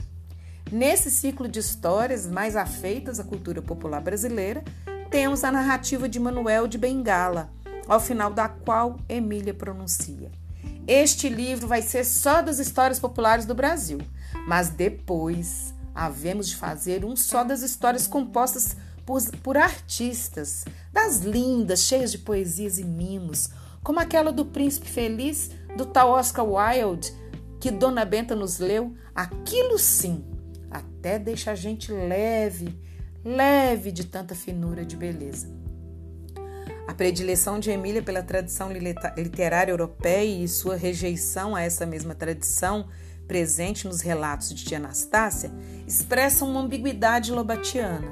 Nesse 0.70 1.10
ciclo 1.10 1.48
de 1.48 1.60
histórias 1.60 2.26
mais 2.26 2.56
afeitas 2.56 3.20
à 3.20 3.24
cultura 3.24 3.62
popular 3.62 4.00
brasileira, 4.00 4.64
temos 5.10 5.44
a 5.44 5.52
narrativa 5.52 6.08
de 6.08 6.18
Manuel 6.18 6.66
de 6.66 6.76
Bengala, 6.76 7.50
ao 7.86 8.00
final 8.00 8.32
da 8.32 8.48
qual 8.48 8.98
Emília 9.08 9.54
pronuncia. 9.54 10.30
Este 10.86 11.28
livro 11.28 11.68
vai 11.68 11.82
ser 11.82 12.04
só 12.04 12.42
das 12.42 12.58
histórias 12.58 12.98
populares 12.98 13.46
do 13.46 13.54
Brasil, 13.54 13.98
mas 14.46 14.68
depois 14.68 15.74
havemos 15.94 16.48
de 16.48 16.56
fazer 16.56 17.04
um 17.04 17.16
só 17.16 17.42
das 17.42 17.62
histórias 17.62 18.06
compostas 18.06 18.76
por, 19.04 19.22
por 19.42 19.56
artistas, 19.56 20.64
das 20.92 21.20
lindas, 21.20 21.82
cheias 21.82 22.10
de 22.10 22.18
poesias 22.18 22.78
e 22.78 22.84
mimos, 22.84 23.50
como 23.86 24.00
aquela 24.00 24.32
do 24.32 24.44
Príncipe 24.44 24.88
Feliz 24.88 25.52
do 25.76 25.86
tal 25.86 26.10
Oscar 26.10 26.44
Wilde, 26.44 27.14
que 27.60 27.70
Dona 27.70 28.04
Benta 28.04 28.34
nos 28.34 28.58
leu, 28.58 28.92
aquilo 29.14 29.78
sim, 29.78 30.24
até 30.68 31.20
deixa 31.20 31.52
a 31.52 31.54
gente 31.54 31.92
leve, 31.92 32.76
leve 33.24 33.92
de 33.92 34.04
tanta 34.04 34.34
finura 34.34 34.84
de 34.84 34.96
beleza. 34.96 35.48
A 36.88 36.92
predileção 36.94 37.60
de 37.60 37.70
Emília 37.70 38.02
pela 38.02 38.24
tradição 38.24 38.72
literária 38.72 39.70
europeia 39.70 40.42
e 40.42 40.48
sua 40.48 40.74
rejeição 40.74 41.54
a 41.54 41.62
essa 41.62 41.86
mesma 41.86 42.12
tradição 42.12 42.88
presente 43.28 43.86
nos 43.86 44.00
relatos 44.00 44.52
de 44.52 44.64
tia 44.64 44.78
Anastácia, 44.78 45.52
expressam 45.86 46.50
uma 46.50 46.60
ambiguidade 46.60 47.30
lobatiana. 47.30 48.08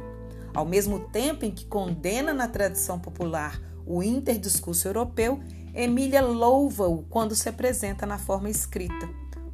Ao 0.55 0.65
mesmo 0.65 1.01
tempo 1.09 1.45
em 1.45 1.51
que 1.51 1.67
condena 1.67 2.33
na 2.33 2.47
tradição 2.47 2.97
popular 2.97 3.61
o 3.85 4.05
interdiscurso 4.05 4.87
europeu, 4.87 5.43
Emília 5.75 6.23
louva-o 6.23 7.03
quando 7.03 7.35
se 7.35 7.49
apresenta 7.49 8.07
na 8.07 8.17
forma 8.17 8.49
escrita, 8.49 9.09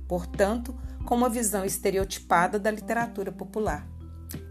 portanto, 0.07 0.77
com 1.07 1.15
uma 1.15 1.31
visão 1.31 1.65
estereotipada 1.65 2.59
da 2.59 2.71
literatura 2.71 3.33
popular. 3.33 3.89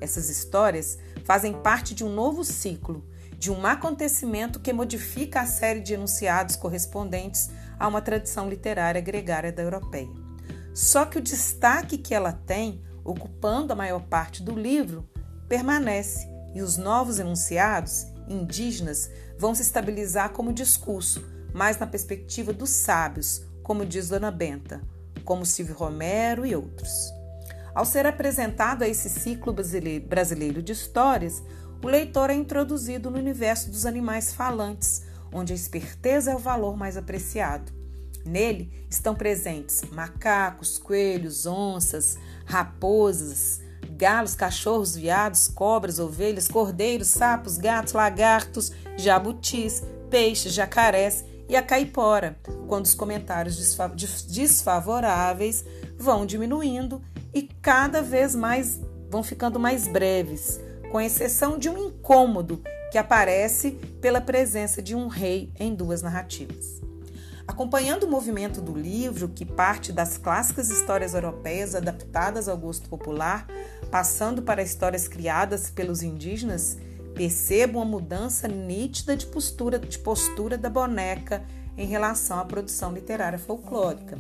Essas 0.02 0.30
histórias 0.30 0.98
fazem 1.26 1.54
parte 1.54 1.94
de 1.94 2.04
um 2.04 2.12
novo 2.12 2.44
ciclo, 2.44 3.06
de 3.38 3.52
um 3.52 3.68
acontecimento 3.68 4.60
que 4.60 4.74
modifica 4.74 5.42
a 5.42 5.46
série 5.46 5.80
de 5.80 5.94
enunciados 5.94 6.56
correspondentes 6.56 7.52
a 7.78 7.88
uma 7.88 8.02
tradição 8.02 8.50
literária 8.50 9.00
gregária 9.00 9.52
da 9.52 9.62
europeia. 9.62 10.10
Só 10.74 11.06
que 11.06 11.20
o 11.20 11.22
destaque 11.22 12.00
que 12.00 12.16
ela 12.16 12.34
tem, 12.34 12.82
ocupando 13.04 13.72
a 13.72 13.76
maior 13.76 14.02
parte 14.02 14.42
do 14.42 14.58
livro, 14.58 15.08
permanece 15.48 16.28
e 16.56 16.64
os 16.64 16.78
novos 16.78 17.20
enunciados 17.20 18.08
indígenas 18.28 19.08
vão 19.38 19.54
se 19.54 19.62
estabilizar 19.62 20.32
como 20.32 20.52
discurso, 20.52 21.24
mais 21.54 21.78
na 21.78 21.88
perspectiva 21.88 22.54
dos 22.54 22.70
sábios, 22.70 23.44
como 23.64 23.86
diz 23.86 24.10
Dona 24.10 24.32
Benta, 24.32 24.82
como 25.24 25.46
Silvio 25.46 25.76
Romero 25.76 26.46
e 26.46 26.56
outros. 26.56 27.12
Ao 27.74 27.86
ser 27.86 28.06
apresentado 28.06 28.84
a 28.84 28.88
esse 28.88 29.10
ciclo 29.10 29.54
brasileiro 29.54 30.62
de 30.62 30.72
histórias, 30.72 31.44
o 31.84 31.88
leitor 31.88 32.30
é 32.30 32.34
introduzido 32.34 33.10
no 33.10 33.18
universo 33.18 33.70
dos 33.70 33.86
animais 33.86 34.34
falantes, 34.34 35.04
onde 35.32 35.54
a 35.54 35.56
esperteza 35.56 36.32
é 36.32 36.36
o 36.36 36.40
valor 36.40 36.76
mais 36.76 36.98
apreciado. 36.98 37.72
Nele 38.26 38.86
estão 38.90 39.16
presentes 39.16 39.82
macacos, 39.92 40.78
coelhos, 40.78 41.46
onças, 41.46 42.18
raposas, 42.46 43.62
galos, 43.92 44.36
cachorros, 44.36 44.96
viados, 44.96 45.48
cobras, 45.48 46.00
ovelhas, 46.00 46.48
cordeiros, 46.48 47.08
sapos, 47.08 47.58
gatos, 47.58 47.94
lagartos, 47.94 48.72
jabutis, 48.98 49.84
peixes, 50.10 50.54
jacarés 50.54 51.24
e 51.50 51.56
a 51.56 51.64
caipora, 51.64 52.38
quando 52.68 52.86
os 52.86 52.94
comentários 52.94 53.58
desfavoráveis 54.28 55.66
vão 55.98 56.24
diminuindo 56.24 57.02
e 57.34 57.42
cada 57.42 58.04
vez 58.04 58.36
mais 58.36 58.80
vão 59.10 59.24
ficando 59.24 59.60
mais 59.60 59.88
breves, 59.88 60.60
com 60.92 61.02
exceção 61.02 61.58
de 61.58 61.68
um 61.68 61.88
incômodo 61.88 62.62
que 62.92 62.98
aparece 63.00 63.72
pela 64.00 64.22
presença 64.22 64.82
de 64.82 64.96
um 64.96 65.08
rei 65.08 65.52
em 65.60 65.74
duas 65.74 66.04
narrativas. 66.04 66.80
Acompanhando 67.48 68.04
o 68.04 68.10
movimento 68.10 68.62
do 68.62 68.78
livro, 68.78 69.28
que 69.28 69.44
parte 69.44 69.92
das 69.92 70.20
clássicas 70.20 70.70
histórias 70.70 71.16
europeias 71.16 71.74
adaptadas 71.74 72.48
ao 72.48 72.56
gosto 72.56 72.88
popular, 72.88 73.48
passando 73.90 74.44
para 74.44 74.62
histórias 74.62 75.08
criadas 75.08 75.72
pelos 75.72 76.04
indígenas, 76.04 76.78
percebo 77.20 77.80
uma 77.80 77.86
mudança 77.86 78.48
nítida 78.48 79.14
de 79.14 79.26
postura, 79.26 79.78
de 79.78 80.00
postura 80.00 80.58
da 80.58 80.70
boneca 80.70 81.44
em 81.78 81.86
relação 81.86 82.40
à 82.40 82.46
produção 82.46 82.94
literária 82.94 83.38
folclórica. 83.38 84.18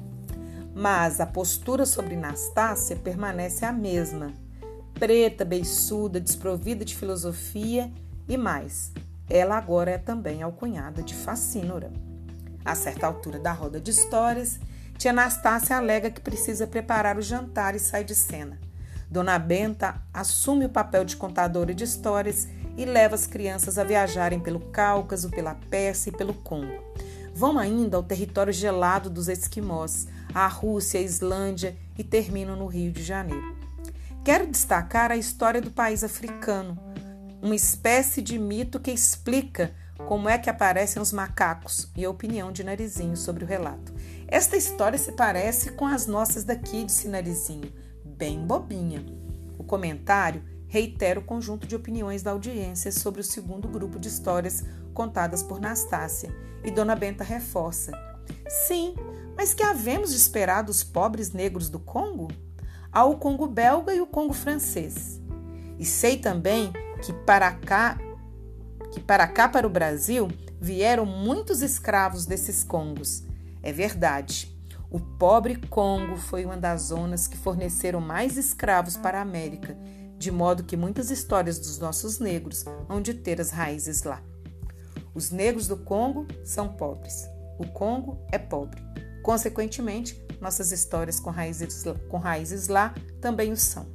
Mas 0.75 1.21
a 1.21 1.25
postura 1.25 1.85
sobre 1.85 2.17
Nastácia 2.17 2.97
permanece 2.97 3.63
a 3.63 3.71
mesma, 3.71 4.33
preta, 4.95 5.45
beiçuda, 5.45 6.19
desprovida 6.19 6.83
de 6.83 6.93
filosofia 6.93 7.89
e 8.27 8.35
mais. 8.35 8.91
Ela 9.29 9.55
agora 9.55 9.91
é 9.91 9.97
também 9.97 10.43
alcunhada 10.43 11.01
de 11.01 11.15
Facínora. 11.15 11.93
A 12.65 12.75
certa 12.75 13.07
altura 13.07 13.39
da 13.39 13.53
roda 13.53 13.79
de 13.79 13.91
histórias, 13.91 14.59
tia 14.97 15.11
Anastácia 15.11 15.77
alega 15.77 16.11
que 16.11 16.19
precisa 16.19 16.67
preparar 16.67 17.17
o 17.17 17.21
jantar 17.21 17.75
e 17.75 17.79
sai 17.79 18.03
de 18.03 18.13
cena. 18.13 18.59
Dona 19.09 19.39
Benta 19.39 20.01
assume 20.13 20.65
o 20.65 20.69
papel 20.69 21.05
de 21.05 21.15
contadora 21.15 21.73
de 21.73 21.85
histórias 21.85 22.45
e 22.79 22.85
leva 22.85 23.13
as 23.13 23.27
crianças 23.27 23.77
a 23.77 23.83
viajarem 23.83 24.39
pelo 24.39 24.61
Cáucaso, 24.61 25.29
pela 25.29 25.53
Pérsia 25.53 26.11
e 26.11 26.13
pelo 26.13 26.33
Congo. 26.33 26.81
Vão 27.35 27.59
ainda 27.59 27.97
ao 27.97 28.03
território 28.03 28.53
gelado 28.53 29.09
dos 29.09 29.27
esquimós, 29.27 30.07
à 30.33 30.47
Rússia, 30.47 30.97
à 30.97 31.03
Islândia 31.03 31.75
e 31.97 32.05
terminam 32.05 32.55
no 32.55 32.67
Rio 32.67 32.89
de 32.89 33.03
Janeiro. 33.03 33.53
Quero 34.23 34.47
destacar 34.47 35.11
a 35.11 35.17
história 35.17 35.61
do 35.61 35.71
país 35.71 36.05
africano, 36.05 36.79
uma 37.41 37.53
espécie 37.53 38.21
de 38.21 38.39
mito 38.39 38.79
que 38.79 38.91
explica 38.91 39.73
como 40.07 40.29
é 40.29 40.37
que 40.37 40.49
aparecem 40.49 41.01
os 41.01 41.11
macacos 41.11 41.91
e 41.97 42.05
a 42.05 42.09
opinião 42.09 42.49
de 42.49 42.63
Narizinho 42.63 43.17
sobre 43.17 43.43
o 43.43 43.47
relato. 43.47 43.93
Esta 44.25 44.55
história 44.55 44.97
se 44.97 45.11
parece 45.11 45.73
com 45.73 45.85
as 45.85 46.07
nossas 46.07 46.45
daqui, 46.45 46.85
disse 46.85 47.09
Narizinho, 47.09 47.73
bem 48.05 48.39
bobinha. 48.39 49.05
O 49.57 49.65
comentário 49.65 50.41
reitera 50.69 51.19
o 51.19 51.23
conjunto 51.23 51.67
de 51.67 51.75
opiniões 51.75 52.23
da 52.23 52.31
audiência 52.31 52.91
sobre 52.91 53.19
o 53.19 53.23
segundo 53.23 53.67
grupo 53.67 53.99
de 53.99 54.07
histórias 54.07 54.63
contadas 54.93 55.43
por 55.43 55.59
Nastácia, 55.59 56.33
e 56.63 56.71
Dona 56.71 56.95
Benta 56.95 57.23
reforça: 57.23 57.91
Sim, 58.47 58.95
mas 59.35 59.53
que 59.53 59.63
havemos 59.63 60.11
de 60.11 60.17
esperar 60.17 60.63
dos 60.63 60.83
pobres 60.83 61.33
negros 61.33 61.69
do 61.69 61.79
Congo? 61.79 62.29
Há 62.91 63.03
o 63.03 63.17
Congo 63.17 63.47
belga 63.47 63.93
e 63.93 63.99
o 63.99 64.07
Congo 64.07 64.33
francês. 64.33 65.19
E 65.77 65.85
sei 65.85 66.17
também 66.17 66.71
que 67.01 67.13
para 67.13 67.51
cá 67.51 67.97
que 68.91 68.99
para 68.99 69.27
cá, 69.27 69.47
para 69.47 69.67
o 69.67 69.69
Brasil, 69.69 70.27
vieram 70.59 71.05
muitos 71.05 71.61
escravos 71.61 72.25
desses 72.25 72.63
Congos. 72.63 73.23
É 73.61 73.71
verdade. 73.71 74.55
O 74.89 74.99
pobre 74.99 75.55
Congo 75.55 76.17
foi 76.17 76.43
uma 76.43 76.57
das 76.57 76.83
zonas 76.83 77.27
que 77.27 77.37
forneceram 77.37 78.01
mais 78.01 78.37
escravos 78.37 78.97
para 78.97 79.19
a 79.19 79.21
América, 79.21 79.77
de 80.19 80.31
modo 80.31 80.65
que 80.65 80.75
muitas 80.75 81.09
histórias 81.09 81.57
dos 81.57 81.79
nossos 81.79 82.19
negros 82.19 82.65
hão 82.89 83.01
de 83.01 83.13
ter 83.13 83.39
as 83.39 83.51
raízes 83.51 84.03
lá. 84.03 84.21
Os 85.15 85.31
negros 85.31 85.65
do 85.65 85.77
Congo 85.77 86.27
são 86.43 86.73
pobres. 86.73 87.25
O 87.57 87.65
Congo 87.65 88.19
é 88.29 88.37
pobre. 88.37 88.83
Consequentemente, 89.23 90.21
nossas 90.41 90.73
histórias 90.73 91.21
com 91.21 91.29
raízes, 91.29 91.85
com 92.09 92.17
raízes 92.17 92.67
lá 92.67 92.93
também 93.21 93.53
o 93.53 93.57
são. 93.57 93.87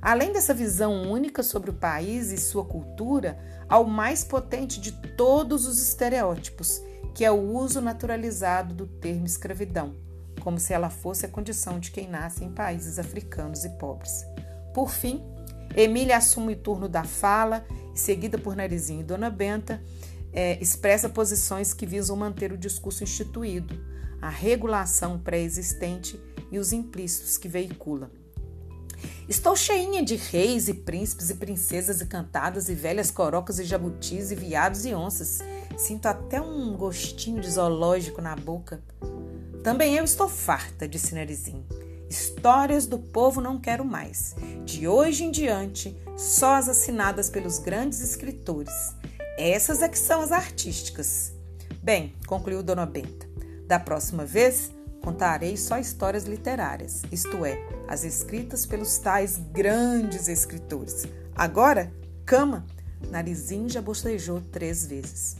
Além 0.00 0.32
dessa 0.32 0.54
visão 0.54 1.02
única 1.10 1.42
sobre 1.42 1.68
o 1.68 1.74
país 1.74 2.32
e 2.32 2.38
sua 2.38 2.64
cultura, 2.64 3.38
há 3.68 3.78
o 3.78 3.86
mais 3.86 4.24
potente 4.24 4.80
de 4.80 4.92
todos 5.14 5.66
os 5.66 5.78
estereótipos, 5.78 6.80
que 7.14 7.22
é 7.22 7.30
o 7.30 7.54
uso 7.54 7.82
naturalizado 7.82 8.74
do 8.74 8.86
termo 8.86 9.26
escravidão, 9.26 9.94
como 10.40 10.58
se 10.58 10.72
ela 10.72 10.88
fosse 10.88 11.26
a 11.26 11.28
condição 11.28 11.78
de 11.78 11.90
quem 11.90 12.08
nasce 12.08 12.42
em 12.42 12.50
países 12.50 12.98
africanos 12.98 13.66
e 13.66 13.68
pobres. 13.70 14.24
Por 14.72 14.90
fim, 14.90 15.22
Emília 15.76 16.16
assume 16.16 16.54
o 16.54 16.56
turno 16.56 16.88
da 16.88 17.04
fala, 17.04 17.64
seguida 17.94 18.38
por 18.38 18.56
Narizinho 18.56 19.00
e 19.00 19.04
Dona 19.04 19.30
Benta, 19.30 19.82
é, 20.32 20.60
expressa 20.60 21.08
posições 21.08 21.72
que 21.74 21.86
visam 21.86 22.16
manter 22.16 22.52
o 22.52 22.58
discurso 22.58 23.02
instituído, 23.02 23.78
a 24.20 24.28
regulação 24.28 25.18
pré-existente 25.18 26.20
e 26.50 26.58
os 26.58 26.72
implícitos 26.72 27.38
que 27.38 27.48
veicula. 27.48 28.10
Estou 29.28 29.56
cheinha 29.56 30.04
de 30.04 30.16
reis 30.16 30.68
e 30.68 30.74
príncipes 30.74 31.30
e 31.30 31.34
princesas 31.34 32.00
e 32.00 32.06
cantadas 32.06 32.68
e 32.68 32.74
velhas 32.74 33.10
corocas 33.10 33.58
e 33.58 33.64
jabutis 33.64 34.30
e 34.30 34.34
viados 34.34 34.84
e 34.84 34.92
onças. 34.92 35.38
Sinto 35.78 36.06
até 36.06 36.40
um 36.40 36.76
gostinho 36.76 37.40
de 37.40 37.50
zoológico 37.50 38.20
na 38.20 38.34
boca. 38.34 38.82
Também 39.62 39.94
eu 39.94 40.04
estou 40.04 40.28
farta, 40.28 40.88
disse 40.88 41.14
Narizinho. 41.14 41.64
Histórias 42.10 42.86
do 42.86 42.98
povo 42.98 43.40
não 43.40 43.60
quero 43.60 43.84
mais. 43.84 44.34
De 44.64 44.88
hoje 44.88 45.22
em 45.22 45.30
diante, 45.30 45.96
só 46.16 46.56
as 46.56 46.68
assinadas 46.68 47.30
pelos 47.30 47.60
grandes 47.60 48.00
escritores. 48.00 48.94
Essas 49.38 49.80
é 49.80 49.88
que 49.88 49.98
são 49.98 50.20
as 50.20 50.32
artísticas. 50.32 51.32
Bem, 51.82 52.14
concluiu 52.26 52.62
Dona 52.62 52.84
Benta, 52.84 53.26
da 53.66 53.78
próxima 53.78 54.24
vez 54.24 54.72
contarei 55.00 55.56
só 55.56 55.78
histórias 55.78 56.24
literárias, 56.24 57.02
isto 57.10 57.44
é, 57.44 57.58
as 57.88 58.04
escritas 58.04 58.66
pelos 58.66 58.98
tais 58.98 59.38
grandes 59.52 60.28
escritores. 60.28 61.06
Agora, 61.34 61.92
cama! 62.24 62.66
Narizinho 63.08 63.68
já 63.68 63.80
bocejou 63.80 64.42
três 64.52 64.84
vezes. 64.84 65.36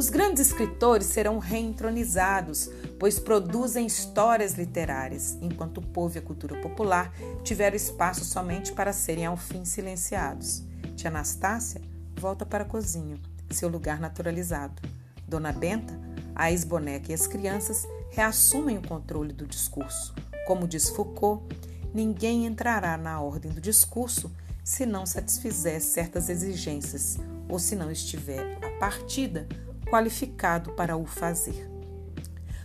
Os 0.00 0.08
grandes 0.08 0.46
escritores 0.46 1.08
serão 1.08 1.38
reentronizados, 1.38 2.70
pois 2.98 3.18
produzem 3.18 3.84
histórias 3.84 4.54
literárias, 4.54 5.36
enquanto 5.42 5.76
o 5.76 5.86
povo 5.86 6.16
e 6.16 6.18
a 6.18 6.22
cultura 6.22 6.58
popular 6.62 7.12
tiveram 7.44 7.76
espaço 7.76 8.24
somente 8.24 8.72
para 8.72 8.94
serem 8.94 9.26
ao 9.26 9.36
fim 9.36 9.62
silenciados. 9.66 10.62
Tia 10.96 11.10
Anastácia 11.10 11.82
volta 12.16 12.46
para 12.46 12.64
a 12.64 12.66
cozinha, 12.66 13.20
seu 13.50 13.68
lugar 13.68 14.00
naturalizado. 14.00 14.80
Dona 15.28 15.52
Benta, 15.52 15.92
a 16.34 16.50
ex-boneca 16.50 17.10
e 17.10 17.14
as 17.14 17.26
crianças 17.26 17.86
reassumem 18.08 18.78
o 18.78 18.88
controle 18.88 19.34
do 19.34 19.46
discurso. 19.46 20.14
Como 20.46 20.66
diz 20.66 20.88
Foucault, 20.88 21.44
ninguém 21.92 22.46
entrará 22.46 22.96
na 22.96 23.20
ordem 23.20 23.52
do 23.52 23.60
discurso 23.60 24.32
se 24.64 24.86
não 24.86 25.04
satisfizer 25.04 25.78
certas 25.82 26.30
exigências 26.30 27.18
ou 27.50 27.58
se 27.58 27.76
não 27.76 27.90
estiver 27.90 28.56
a 28.64 28.78
partida 28.78 29.46
qualificado 29.90 30.72
para 30.72 30.96
o 30.96 31.04
fazer. 31.04 31.68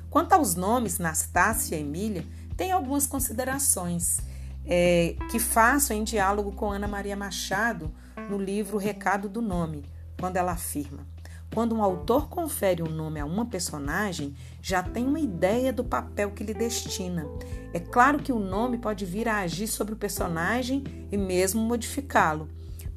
Quanto 0.09 0.33
aos 0.33 0.55
nomes 0.55 0.99
Nastácia 0.99 1.75
e 1.75 1.81
Emília, 1.81 2.25
tem 2.55 2.71
algumas 2.71 3.05
considerações 3.05 4.19
é, 4.65 5.15
que 5.29 5.39
faço 5.39 5.91
em 5.91 6.03
diálogo 6.03 6.53
com 6.53 6.71
Ana 6.71 6.87
Maria 6.87 7.15
Machado 7.15 7.91
no 8.29 8.37
livro 8.37 8.77
Recado 8.77 9.27
do 9.27 9.41
Nome, 9.41 9.83
quando 10.17 10.37
ela 10.37 10.53
afirma: 10.53 11.05
quando 11.53 11.75
um 11.75 11.83
autor 11.83 12.29
confere 12.29 12.81
um 12.81 12.89
nome 12.89 13.19
a 13.19 13.25
uma 13.25 13.45
personagem, 13.45 14.35
já 14.61 14.81
tem 14.81 15.05
uma 15.05 15.19
ideia 15.19 15.73
do 15.73 15.83
papel 15.83 16.31
que 16.31 16.43
lhe 16.43 16.53
destina. 16.53 17.25
É 17.73 17.79
claro 17.79 18.19
que 18.19 18.31
o 18.31 18.39
nome 18.39 18.77
pode 18.77 19.05
vir 19.05 19.27
a 19.27 19.39
agir 19.39 19.67
sobre 19.67 19.93
o 19.93 19.97
personagem 19.97 20.83
e 21.11 21.17
mesmo 21.17 21.61
modificá-lo, 21.61 22.47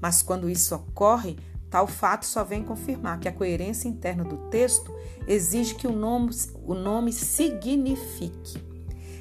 mas 0.00 0.22
quando 0.22 0.48
isso 0.48 0.74
ocorre, 0.74 1.36
tal 1.70 1.86
fato 1.86 2.24
só 2.26 2.44
vem 2.44 2.62
confirmar 2.62 3.18
que 3.18 3.28
a 3.28 3.32
coerência 3.32 3.88
interna 3.88 4.24
do 4.24 4.36
texto 4.48 4.94
exige 5.26 5.74
que 5.74 5.86
o 5.86 5.92
nome, 5.92 6.30
o 6.64 6.74
nome 6.74 7.12
signifique. 7.12 8.62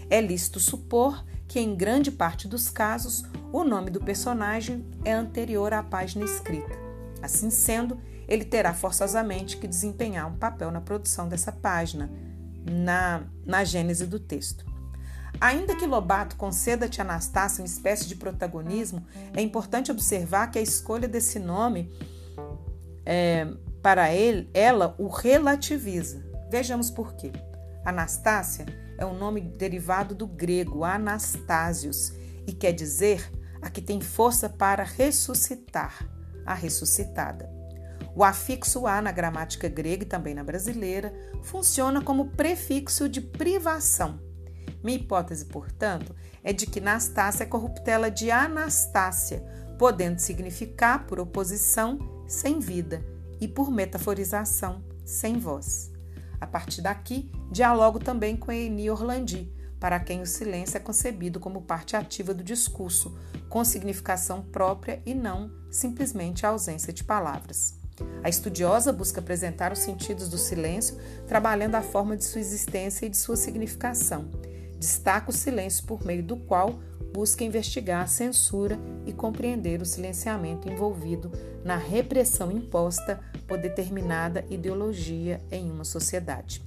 É 0.10 0.22
lícito 0.22 0.60
supor 0.60 1.24
que, 1.48 1.60
em 1.60 1.76
grande 1.76 2.12
parte 2.12 2.48
dos 2.48 2.70
casos, 2.70 3.24
o 3.52 3.64
nome 3.64 3.90
do 3.90 4.00
personagem 4.00 4.86
é 5.04 5.14
anterior 5.14 5.74
à 5.74 5.84
página 5.84 6.26
escrita. 6.26 6.76
Assim 7.22 7.50
sendo, 7.50 8.00
ele 8.28 8.46
terá 8.46 8.74
forçosamente 8.74 9.58
que 9.58 9.68
desempenhar 9.68 10.28
um 10.28 10.38
papel 10.38 10.72
na 10.72 10.82
produção 10.82 11.28
dessa 11.28 11.52
página, 11.52 12.12
na, 12.70 13.24
na 13.46 13.64
gênese 13.64 14.06
do 14.06 14.20
texto. 14.20 14.66
Ainda 15.40 15.76
que 15.76 15.86
Lobato 15.86 16.36
conceda 16.36 16.86
a 16.86 17.02
Anastácia 17.02 17.62
uma 17.62 17.68
espécie 17.68 18.08
de 18.08 18.16
protagonismo, 18.16 19.06
é 19.36 19.42
importante 19.42 19.92
observar 19.92 20.50
que 20.50 20.58
a 20.58 20.62
escolha 20.62 21.08
desse 21.08 21.38
nome 21.38 21.92
é, 23.10 23.48
para 23.82 24.14
ele, 24.14 24.50
ela 24.54 24.94
o 24.98 25.08
relativiza. 25.08 26.22
Vejamos 26.52 26.92
por 26.92 27.16
quê. 27.16 27.32
Anastácia 27.86 28.66
é 28.98 29.06
um 29.06 29.18
nome 29.18 29.40
derivado 29.40 30.14
do 30.14 30.28
grego 30.28 30.84
Anastasios 30.84 32.12
e 32.46 32.52
quer 32.52 32.74
dizer 32.74 33.32
a 33.62 33.70
que 33.70 33.82
tem 33.82 34.02
força 34.02 34.50
para 34.50 34.84
ressuscitar, 34.84 36.06
a 36.46 36.54
ressuscitada. 36.54 37.50
O 38.14 38.26
afixo 38.26 38.86
a 38.86 39.02
na 39.02 39.12
gramática 39.12 39.70
grega 39.70 40.04
e 40.04 40.08
também 40.08 40.36
na 40.36 40.44
brasileira 40.44 41.14
funciona 41.44 42.02
como 42.02 42.32
prefixo 42.32 43.08
de 43.08 43.22
privação. 43.22 44.20
Minha 44.84 44.98
hipótese, 44.98 45.46
portanto, 45.46 46.14
é 46.44 46.52
de 46.52 46.66
que 46.66 46.82
Nastácia 46.82 47.44
é 47.44 47.48
corruptela 47.48 48.12
de 48.12 48.32
Anastácia, 48.32 49.42
podendo 49.80 50.20
significar, 50.20 51.06
por 51.06 51.20
oposição, 51.20 52.17
sem 52.28 52.60
vida 52.60 53.04
e 53.40 53.48
por 53.48 53.72
metaforização, 53.72 54.84
sem 55.06 55.38
voz. 55.38 55.92
A 56.40 56.46
partir 56.46 56.82
daqui, 56.82 57.32
dialogo 57.52 58.00
também 58.00 58.36
com 58.36 58.52
Eni 58.52 58.90
Orlandi, 58.90 59.52
para 59.80 60.00
quem 60.00 60.22
o 60.22 60.26
silêncio 60.26 60.78
é 60.78 60.80
concebido 60.80 61.40
como 61.40 61.62
parte 61.62 61.96
ativa 61.96 62.34
do 62.34 62.44
discurso, 62.44 63.18
com 63.48 63.64
significação 63.64 64.42
própria 64.42 65.02
e 65.06 65.14
não 65.14 65.52
simplesmente 65.72 66.46
a 66.46 66.50
ausência 66.50 66.92
de 66.92 67.04
palavras. 67.04 67.80
A 68.24 68.30
estudiosa 68.30 68.94
busca 68.94 69.20
apresentar 69.20 69.72
os 69.72 69.80
sentidos 69.80 70.30
do 70.30 70.38
silêncio, 70.38 70.98
trabalhando 71.28 71.76
a 71.76 71.82
forma 71.82 72.16
de 72.16 72.24
sua 72.24 72.42
existência 72.42 73.06
e 73.06 73.10
de 73.10 73.18
sua 73.18 73.36
significação. 73.36 74.30
Destaca 74.80 75.30
o 75.30 75.34
silêncio 75.34 75.86
por 75.86 76.06
meio 76.06 76.24
do 76.24 76.38
qual 76.38 76.80
busca 77.14 77.44
investigar 77.44 78.04
a 78.04 78.08
censura 78.08 78.78
e 79.06 79.12
compreender 79.12 79.82
o 79.82 79.86
silenciamento 79.86 80.70
envolvido 80.70 81.32
na 81.64 81.76
repressão 81.76 82.52
imposta 82.52 83.20
por 83.48 83.58
determinada 83.58 84.46
ideologia 84.50 85.42
em 85.52 85.72
uma 85.72 85.84
sociedade. 85.84 86.62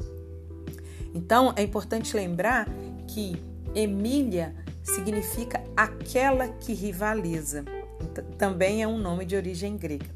Então, 1.14 1.52
é 1.56 1.62
importante 1.62 2.16
lembrar 2.16 2.68
que 3.06 3.40
Emília 3.74 4.54
significa 4.82 5.62
aquela 5.76 6.48
que 6.48 6.72
rivaliza. 6.72 7.64
Também 8.38 8.82
é 8.82 8.88
um 8.88 8.98
nome 8.98 9.24
de 9.24 9.36
origem 9.36 9.76
grega. 9.76 10.06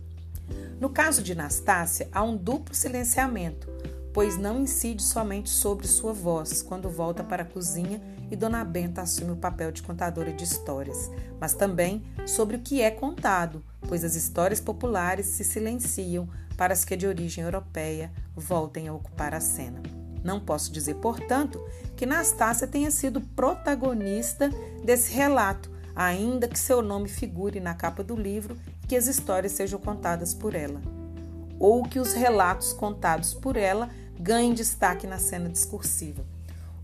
No 0.81 0.91
caso 0.91 1.23
de 1.23 1.35
Nastácia, 1.35 2.09
há 2.13 2.23
um 2.23 2.37
duplo 2.37 2.75
silenciamento, 2.75 3.69
pois 4.15 4.39
não 4.39 4.61
incide 4.61 5.03
somente 5.03 5.51
sobre 5.51 5.89
sua 5.89 6.13
voz 6.13 6.63
quando 6.63 6.89
volta 6.89 7.25
para 7.25 7.43
a 7.43 7.47
cozinha 7.47 8.01
e 8.31 8.37
Dona 8.37 8.65
Benta 8.65 9.03
assume 9.03 9.33
o 9.33 9.37
papel 9.37 9.73
de 9.73 9.83
contadora 9.83 10.33
de 10.33 10.45
histórias, 10.45 11.11
mas 11.41 11.53
também 11.53 12.05
sobre 12.25 12.57
o 12.57 12.61
que 12.61 12.81
é 12.81 12.93
contado, 12.93 13.63
pois 13.87 14.05
as 14.05 14.15
histórias 14.15 14.61
populares 14.61 15.27
se 15.27 15.43
silenciam 15.43 16.29
para 16.57 16.73
as 16.73 16.85
que 16.85 16.97
de 16.97 17.09
origem 17.09 17.43
europeia 17.43 18.13
voltem 18.37 18.87
a 18.87 18.95
ocupar 18.95 19.35
a 19.35 19.41
cena. 19.41 19.83
Não 20.23 20.39
posso 20.39 20.73
dizer, 20.73 20.95
portanto, 20.95 21.61
que 21.97 22.07
Nastácia 22.07 22.69
tenha 22.69 22.93
sido 22.93 23.21
protagonista 23.21 24.49
desse 24.85 25.13
relato, 25.13 25.71
ainda 25.95 26.47
que 26.47 26.59
seu 26.59 26.81
nome 26.81 27.09
figure 27.09 27.59
na 27.59 27.75
capa 27.75 28.05
do 28.05 28.15
livro 28.15 28.57
que 28.87 28.97
as 28.97 29.09
histórias 29.09 29.53
sejam 29.53 29.81
contadas 29.81 30.33
por 30.33 30.55
ela, 30.55 30.81
ou 31.59 31.83
que 31.83 31.99
os 31.99 32.15
relatos 32.15 32.73
contados 32.73 33.35
por 33.35 33.57
ela 33.57 33.91
ganhem 34.19 34.55
destaque 34.55 35.07
na 35.07 35.19
cena 35.19 35.49
discursiva. 35.49 36.25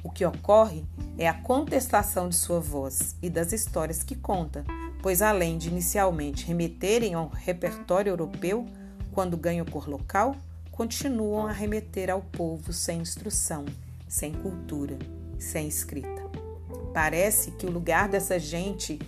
O 0.03 0.11
que 0.11 0.25
ocorre 0.25 0.85
é 1.19 1.29
a 1.29 1.35
contestação 1.35 2.29
de 2.29 2.37
sua 2.37 2.59
voz 2.59 3.15
e 3.21 3.29
das 3.29 3.53
histórias 3.53 4.03
que 4.03 4.15
conta, 4.15 4.65
pois 5.03 5.21
além 5.21 5.59
de 5.59 5.69
inicialmente 5.69 6.47
remeterem 6.47 7.15
ao 7.15 7.29
repertório 7.29 8.11
europeu, 8.11 8.67
quando 9.13 9.37
ganham 9.37 9.67
cor 9.67 9.89
local, 9.89 10.37
continuam 10.71 11.47
a 11.47 11.53
remeter 11.53 12.09
ao 12.09 12.23
povo 12.23 12.73
sem 12.73 13.01
instrução, 13.01 13.67
sem 14.09 14.33
cultura, 14.33 14.99
sem 15.39 15.69
escrita. 15.69 16.31
Parece 16.95 17.51
que 17.53 17.67
o 17.67 17.71
lugar 17.71 18.09
dessa 18.09 18.39
gente 18.39 18.99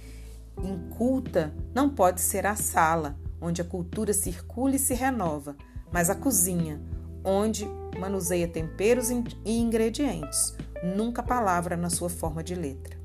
inculta 0.63 1.53
não 1.75 1.89
pode 1.89 2.21
ser 2.21 2.47
a 2.47 2.55
sala, 2.55 3.17
onde 3.41 3.63
a 3.63 3.65
cultura 3.65 4.13
circula 4.13 4.77
e 4.77 4.79
se 4.79 4.95
renova, 4.95 5.57
mas 5.91 6.11
a 6.11 6.15
cozinha, 6.15 6.81
onde 7.25 7.67
manuseia 7.99 8.49
temperos 8.49 9.11
e 9.11 9.59
ingredientes, 9.59 10.57
nunca 10.83 11.23
palavra 11.23 11.77
na 11.77 11.91
sua 11.91 12.09
forma 12.09 12.43
de 12.43 12.55
letra. 12.55 12.97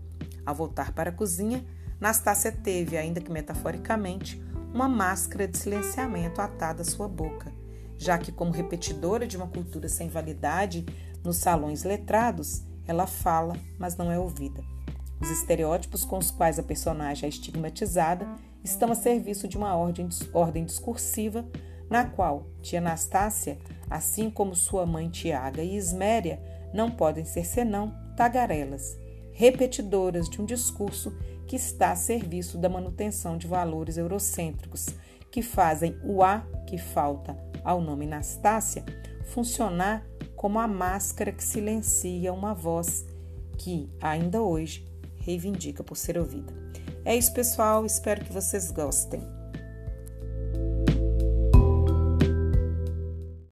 Ao 0.46 0.56
voltar 0.56 0.94
para 0.94 1.10
a 1.10 1.14
cozinha, 1.14 1.66
Nastácia 2.00 2.52
teve, 2.52 2.98
ainda 2.98 3.20
que 3.20 3.32
metaforicamente, 3.32 4.42
uma 4.74 4.88
máscara 4.88 5.48
de 5.48 5.58
silenciamento 5.58 6.42
atada 6.42 6.82
à 6.82 6.86
sua 6.86 7.08
boca, 7.08 7.52
já 7.98 8.18
que, 8.18 8.32
como 8.32 8.52
repetidora 8.52 9.26
de 9.26 9.36
uma 9.36 9.48
cultura 9.48 9.90
sem 9.90 10.08
validade 10.08 10.86
nos 11.24 11.38
salões 11.38 11.84
letrados, 11.84 12.64
ela 12.86 13.08
fala, 13.08 13.56
mas 13.78 13.98
não 13.98 14.12
é 14.12 14.20
ouvida. 14.20 14.64
Os 15.20 15.32
estereótipos 15.32 16.06
com 16.06 16.18
os 16.18 16.30
quais 16.30 16.60
a 16.60 16.64
personagem 16.64 17.26
é 17.26 17.30
estigmatizada 17.30 18.28
estão 18.64 18.92
a 18.92 18.96
serviço 18.96 19.48
de 19.48 19.58
uma 19.58 19.76
ordem, 19.76 20.08
ordem 20.32 20.64
discursiva 20.64 21.44
na 21.90 22.06
qual 22.06 22.48
tia 22.62 22.80
Anastácia, 22.80 23.58
assim 23.90 24.30
como 24.30 24.56
sua 24.56 24.86
mãe 24.86 25.10
Tiaga 25.10 25.64
e 25.64 25.76
Isméria, 25.76 26.42
não 26.74 26.92
podem 26.92 27.24
ser 27.24 27.46
senão 27.46 27.94
tagarelas, 28.16 28.98
repetidoras 29.32 30.30
de 30.30 30.42
um 30.42 30.46
discurso 30.46 31.16
que 31.48 31.56
está 31.56 31.92
a 31.92 31.96
serviço 31.96 32.58
da 32.58 32.68
manutenção 32.68 33.38
de 33.38 33.48
valores 33.48 33.98
eurocêntricos, 33.98 34.88
que 35.32 35.42
fazem 35.42 35.98
o 36.04 36.24
A 36.24 36.46
que 36.66 36.78
falta 36.78 37.38
ao 37.64 37.82
nome 37.82 38.06
Nastácia 38.06 38.84
funcionar 39.28 40.06
como 40.36 40.60
a 40.60 40.68
máscara 40.68 41.32
que 41.32 41.44
silencia 41.44 42.34
uma 42.34 42.54
voz 42.54 43.06
que, 43.58 43.90
ainda 44.02 44.42
hoje, 44.42 44.88
reivindica 45.18 45.84
por 45.84 45.98
ser 45.98 46.18
ouvida. 46.18 46.54
É 47.04 47.16
isso, 47.16 47.34
pessoal. 47.34 47.86
Espero 47.86 48.24
que 48.24 48.32
vocês 48.32 48.72
gostem. 48.72 49.37